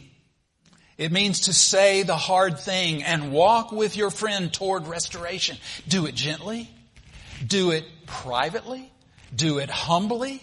It 0.96 1.12
means 1.12 1.40
to 1.42 1.52
say 1.52 2.02
the 2.02 2.16
hard 2.16 2.58
thing 2.58 3.02
and 3.02 3.32
walk 3.32 3.72
with 3.72 3.96
your 3.96 4.10
friend 4.10 4.52
toward 4.52 4.86
restoration. 4.86 5.56
Do 5.88 6.06
it 6.06 6.14
gently. 6.14 6.68
Do 7.46 7.70
it 7.70 7.84
privately. 8.06 8.90
Do 9.34 9.58
it 9.58 9.70
humbly. 9.70 10.42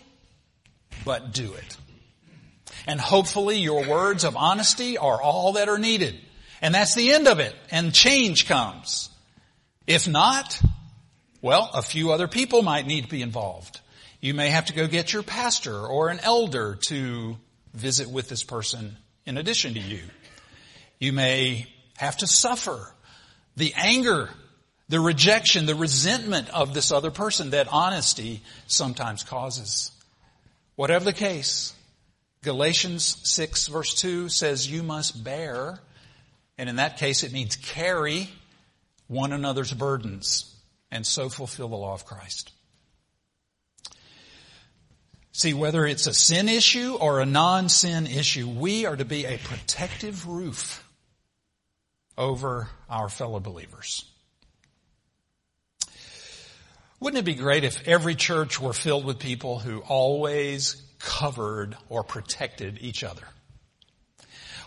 But 1.05 1.33
do 1.33 1.53
it. 1.53 1.77
And 2.87 2.99
hopefully 2.99 3.59
your 3.59 3.87
words 3.87 4.23
of 4.23 4.35
honesty 4.35 4.97
are 4.97 5.21
all 5.21 5.53
that 5.53 5.69
are 5.69 5.77
needed. 5.77 6.15
And 6.61 6.73
that's 6.73 6.95
the 6.95 7.13
end 7.13 7.27
of 7.27 7.39
it. 7.39 7.55
And 7.69 7.93
change 7.93 8.47
comes. 8.47 9.09
If 9.85 10.07
not, 10.07 10.59
well, 11.41 11.69
a 11.73 11.81
few 11.81 12.11
other 12.11 12.27
people 12.27 12.61
might 12.61 12.87
need 12.87 13.03
to 13.03 13.09
be 13.09 13.21
involved. 13.21 13.79
You 14.19 14.33
may 14.33 14.49
have 14.49 14.65
to 14.65 14.73
go 14.73 14.87
get 14.87 15.13
your 15.13 15.23
pastor 15.23 15.75
or 15.75 16.09
an 16.09 16.19
elder 16.21 16.77
to 16.87 17.37
visit 17.73 18.09
with 18.09 18.29
this 18.29 18.43
person 18.43 18.97
in 19.25 19.37
addition 19.37 19.75
to 19.75 19.79
you. 19.79 20.01
You 20.99 21.13
may 21.13 21.67
have 21.97 22.17
to 22.17 22.27
suffer 22.27 22.93
the 23.55 23.73
anger, 23.75 24.29
the 24.89 24.99
rejection, 24.99 25.65
the 25.65 25.75
resentment 25.75 26.49
of 26.49 26.73
this 26.73 26.91
other 26.91 27.11
person 27.11 27.51
that 27.51 27.67
honesty 27.71 28.41
sometimes 28.65 29.23
causes. 29.23 29.91
Whatever 30.75 31.05
the 31.05 31.13
case, 31.13 31.73
Galatians 32.43 33.17
6 33.23 33.67
verse 33.67 33.93
2 33.95 34.29
says 34.29 34.71
you 34.71 34.81
must 34.81 35.23
bear, 35.23 35.79
and 36.57 36.69
in 36.69 36.77
that 36.77 36.97
case 36.97 37.23
it 37.23 37.31
means 37.31 37.55
carry 37.55 38.29
one 39.07 39.33
another's 39.33 39.73
burdens 39.73 40.55
and 40.91 41.05
so 41.05 41.29
fulfill 41.29 41.69
the 41.69 41.75
law 41.75 41.93
of 41.93 42.05
Christ. 42.05 42.51
See, 45.37 45.53
whether 45.53 45.85
it's 45.85 46.07
a 46.07 46.15
sin 46.15 46.49
issue 46.49 46.97
or 46.99 47.19
a 47.19 47.25
non-sin 47.27 48.07
issue, 48.07 48.49
we 48.49 48.87
are 48.87 48.95
to 48.95 49.05
be 49.05 49.25
a 49.25 49.37
protective 49.37 50.27
roof 50.27 50.83
over 52.17 52.69
our 52.89 53.07
fellow 53.07 53.39
believers. 53.39 54.03
Wouldn't 56.99 57.19
it 57.19 57.25
be 57.25 57.35
great 57.35 57.63
if 57.63 57.87
every 57.87 58.15
church 58.15 58.59
were 58.59 58.73
filled 58.73 59.05
with 59.05 59.19
people 59.19 59.59
who 59.59 59.81
always 59.81 60.81
covered 60.97 61.77
or 61.87 62.03
protected 62.03 62.79
each 62.81 63.03
other? 63.03 63.27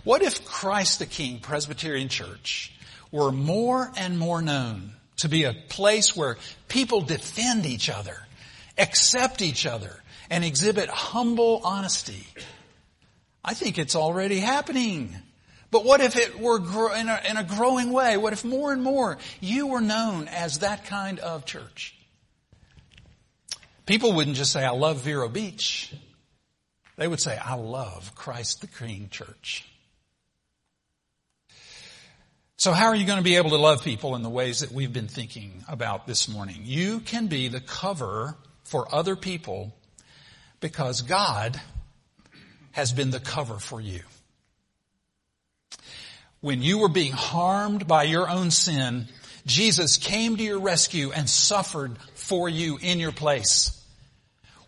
What 0.05 0.23
if 0.23 0.45
Christ 0.45 1.01
the 1.01 1.07
King 1.07 1.41
Presbyterian 1.41 2.09
Church 2.09 2.73
were 3.11 3.33
more 3.33 3.91
and 3.97 4.21
more 4.21 4.41
known 4.41 4.93
to 5.17 5.29
be 5.29 5.43
a 5.43 5.53
place 5.69 6.15
where 6.15 6.39
people 6.69 7.01
defend 7.01 7.67
each 7.67 7.91
other, 7.91 8.19
accept 8.79 9.43
each 9.43 9.67
other, 9.67 10.01
and 10.31 10.45
exhibit 10.45 10.89
humble 10.89 11.61
honesty. 11.65 12.27
I 13.45 13.55
think 13.55 13.79
it's 13.79 13.97
already 13.97 14.39
happening. 14.39 15.15
But 15.71 15.85
what 15.85 16.01
if 16.01 16.17
it 16.17 16.39
were 16.39 16.59
in 16.95 17.09
a, 17.09 17.21
in 17.29 17.37
a 17.37 17.45
growing 17.45 17.93
way? 17.93 18.17
What 18.17 18.33
if 18.33 18.45
more 18.45 18.73
and 18.73 18.83
more 18.83 19.19
you 19.41 19.67
were 19.67 19.81
known 19.81 20.29
as 20.29 20.61
that 20.61 20.85
kind 20.85 21.19
of 21.19 21.45
church? 21.45 21.97
People 23.87 24.13
wouldn't 24.13 24.37
just 24.37 24.53
say, 24.53 24.65
I 24.65 24.71
love 24.71 25.03
Vero 25.03 25.29
Beach. 25.29 25.93
They 26.97 27.09
would 27.09 27.21
say, 27.21 27.37
I 27.37 27.55
love 27.55 28.15
Christ 28.15 28.61
the 28.61 28.67
King 28.67 29.09
Church. 29.11 29.67
So 32.57 32.73
how 32.73 32.89
are 32.89 32.95
you 32.95 33.07
going 33.07 33.19
to 33.19 33.25
be 33.25 33.37
able 33.37 33.51
to 33.51 33.57
love 33.57 33.83
people 33.83 34.17
in 34.17 34.23
the 34.23 34.29
ways 34.29 34.61
that 34.61 34.71
we've 34.71 34.93
been 34.93 35.09
thinking 35.09 35.65
about 35.67 36.07
this 36.07 36.29
morning? 36.29 36.61
You 36.63 37.01
can 37.01 37.27
be 37.27 37.49
the 37.49 37.61
cover 37.61 38.37
for 38.65 38.95
other 38.95 39.17
people 39.17 39.75
because 40.61 41.03
God 41.03 41.61
has 42.73 42.93
been 42.93 43.11
the 43.11 43.21
cover 43.21 43.59
for 43.59 43.81
you. 43.81 44.01
When 46.41 46.63
you 46.63 46.79
were 46.79 46.89
being 46.89 47.13
harmed 47.13 47.87
by 47.87 48.05
your 48.05 48.29
own 48.29 48.51
sin, 48.51 49.09
Jesus 49.45 49.97
came 49.97 50.37
to 50.37 50.43
your 50.43 50.61
rescue 50.61 51.13
and 51.13 51.29
suffered 51.29 51.99
for 52.15 52.49
you 52.49 52.79
in 52.81 52.99
your 52.99 53.13
place. 53.13 53.77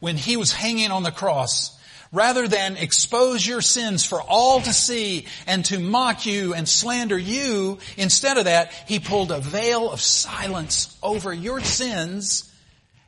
When 0.00 0.16
he 0.16 0.37
was 0.37 0.52
hanging 0.52 0.90
on 0.90 1.02
the 1.02 1.11
cross, 1.11 1.78
rather 2.11 2.48
than 2.48 2.76
expose 2.76 3.46
your 3.46 3.62
sins 3.62 4.05
for 4.05 4.20
all 4.20 4.61
to 4.61 4.72
see 4.72 5.26
and 5.46 5.64
to 5.66 5.78
mock 5.78 6.26
you 6.26 6.52
and 6.52 6.68
slander 6.68 7.16
you, 7.16 7.78
instead 7.96 8.37
of 8.37 8.44
that, 8.44 8.72
he 8.87 8.98
pulled 8.98 9.31
a 9.31 9.40
veil 9.40 9.90
of 9.90 10.00
silence 10.00 10.96
over 11.02 11.33
your 11.33 11.61
sins 11.61 12.52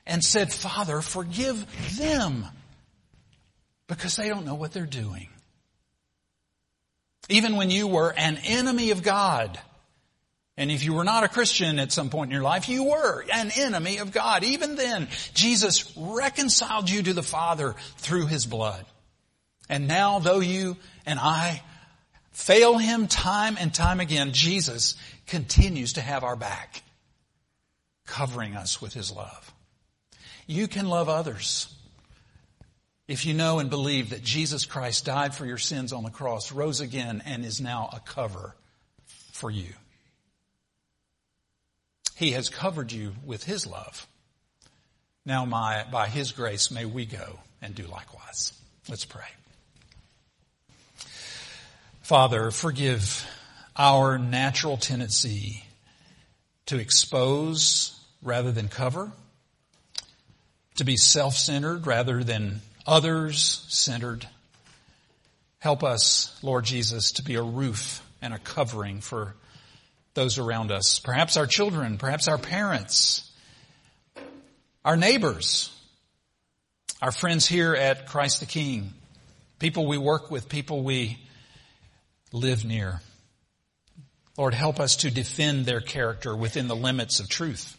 and 0.07 0.23
said, 0.25 0.53
Father, 0.53 1.01
forgive 1.01 1.67
them 1.99 2.47
because 3.87 4.17
they 4.17 4.29
don't 4.29 4.47
know 4.47 4.55
what 4.55 4.73
they're 4.73 4.87
doing. 4.87 5.29
Even 7.29 7.57
when 7.57 7.71
you 7.71 7.87
were 7.87 8.13
an 8.17 8.39
enemy 8.45 8.91
of 8.91 9.03
God, 9.03 9.59
and 10.57 10.71
if 10.71 10.85
you 10.85 10.95
were 10.95 11.05
not 11.05 11.25
a 11.25 11.29
Christian 11.29 11.79
at 11.79 11.91
some 11.91 12.11
point 12.11 12.31
in 12.31 12.35
your 12.35 12.43
life, 12.43 12.69
you 12.69 12.85
were 12.85 13.25
an 13.33 13.51
enemy 13.57 13.99
of 13.99 14.13
God. 14.13 14.45
Even 14.45 14.77
then, 14.77 15.09
Jesus 15.33 15.93
reconciled 15.97 16.89
you 16.89 17.03
to 17.03 17.13
the 17.13 17.23
Father 17.23 17.75
through 17.97 18.27
His 18.27 18.47
blood. 18.47 18.85
And 19.69 19.89
now, 19.89 20.19
though 20.19 20.41
you 20.41 20.77
and 21.07 21.19
I 21.19 21.63
fail 22.31 22.79
Him 22.79 23.09
time 23.09 23.57
and 23.59 23.75
time 23.75 24.01
again, 24.01 24.33
Jesus 24.33 24.97
continues 25.27 25.95
to 25.95 26.01
have 26.01 26.23
our 26.23 26.37
back, 26.37 26.83
covering 28.07 28.55
us 28.55 28.81
with 28.81 28.93
His 28.95 29.11
love. 29.11 29.53
You 30.47 30.69
can 30.69 30.89
love 30.89 31.09
others 31.09 31.75
if 33.07 33.27
you 33.27 33.35
know 33.35 33.59
and 33.59 33.69
believe 33.69 34.11
that 34.11 34.23
Jesus 34.23 34.65
Christ 34.65 35.05
died 35.05 35.35
for 35.35 35.45
your 35.45 35.59
sins 35.59 35.93
on 35.93 36.05
the 36.05 36.11
cross, 36.11 36.53
rose 36.53 36.81
again, 36.81 37.23
and 37.27 37.45
is 37.45 37.61
now 37.61 37.91
a 37.93 38.01
cover 38.01 38.55
for 39.33 39.51
you. 39.51 39.69
He 42.17 42.31
has 42.33 42.49
covered 42.49 42.93
you 42.93 43.15
with 43.27 43.45
His 43.45 43.67
love. 43.67 44.07
Now 45.27 45.45
my, 45.45 45.85
by 45.91 46.07
His 46.09 46.33
grace 46.33 46.71
may 46.71 46.85
we 46.85 47.05
go 47.05 47.39
and 47.61 47.75
do 47.75 47.85
likewise. 47.85 48.53
Let's 48.89 49.05
pray. 49.05 49.25
Father, 52.03 52.51
forgive 52.51 53.27
our 53.77 54.19
natural 54.19 54.77
tendency 54.77 55.65
to 56.67 56.79
expose 56.79 57.99
rather 58.23 58.53
than 58.53 58.69
cover, 58.69 59.11
to 60.77 60.85
be 60.85 60.97
self-centered 60.97 61.87
rather 61.87 62.23
than 62.23 62.61
others 62.87 63.65
centered. 63.69 64.27
Help 65.59 65.83
us, 65.83 66.39
Lord 66.43 66.65
Jesus, 66.65 67.13
to 67.13 67.23
be 67.23 67.37
a 67.37 67.43
roof 67.43 68.03
and 68.21 68.35
a 68.35 68.39
covering 68.39 69.01
for 69.01 69.35
those 70.15 70.39
around 70.39 70.71
us. 70.71 70.99
Perhaps 70.99 71.37
our 71.37 71.47
children, 71.47 71.99
perhaps 71.99 72.29
our 72.29 72.39
parents, 72.39 73.31
our 74.85 74.97
neighbors, 74.97 75.71
our 77.03 77.13
friends 77.13 77.47
here 77.47 77.75
at 77.75 78.07
Christ 78.07 78.41
the 78.41 78.47
King, 78.47 78.93
people 79.59 79.87
we 79.87 79.99
work 79.99 80.31
with, 80.31 80.49
people 80.49 80.83
we 80.83 81.19
live 82.33 82.65
near. 82.65 83.01
Lord, 84.37 84.55
help 84.55 84.81
us 84.81 84.97
to 84.97 85.11
defend 85.11 85.65
their 85.65 85.81
character 85.81 86.35
within 86.35 86.67
the 86.67 86.77
limits 86.77 87.21
of 87.21 87.29
truth. 87.29 87.77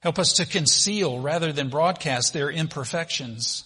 Help 0.00 0.18
us 0.18 0.34
to 0.34 0.46
conceal 0.46 1.20
rather 1.20 1.52
than 1.52 1.70
broadcast 1.70 2.32
their 2.32 2.50
imperfections. 2.50 3.64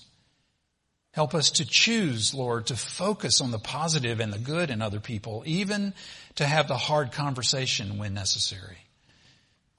Help 1.18 1.34
us 1.34 1.50
to 1.50 1.64
choose, 1.64 2.32
Lord, 2.32 2.66
to 2.66 2.76
focus 2.76 3.40
on 3.40 3.50
the 3.50 3.58
positive 3.58 4.20
and 4.20 4.32
the 4.32 4.38
good 4.38 4.70
in 4.70 4.80
other 4.80 5.00
people, 5.00 5.42
even 5.46 5.92
to 6.36 6.46
have 6.46 6.68
the 6.68 6.76
hard 6.76 7.10
conversation 7.10 7.98
when 7.98 8.14
necessary. 8.14 8.78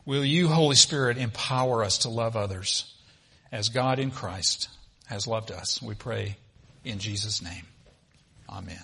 Will 0.06 0.26
you, 0.26 0.50
Holy 0.50 0.76
Spirit, 0.76 1.18
empower 1.18 1.82
us 1.82 2.00
to 2.00 2.10
love 2.10 2.36
others 2.36 2.94
as 3.54 3.70
God 3.70 4.00
in 4.00 4.12
Christ 4.12 4.68
has 5.06 5.28
loved 5.28 5.50
us? 5.50 5.82
We 5.82 5.96
pray 5.96 6.36
in 6.84 7.00
Jesus' 7.00 7.42
name. 7.42 7.66
Amen. 8.50 8.84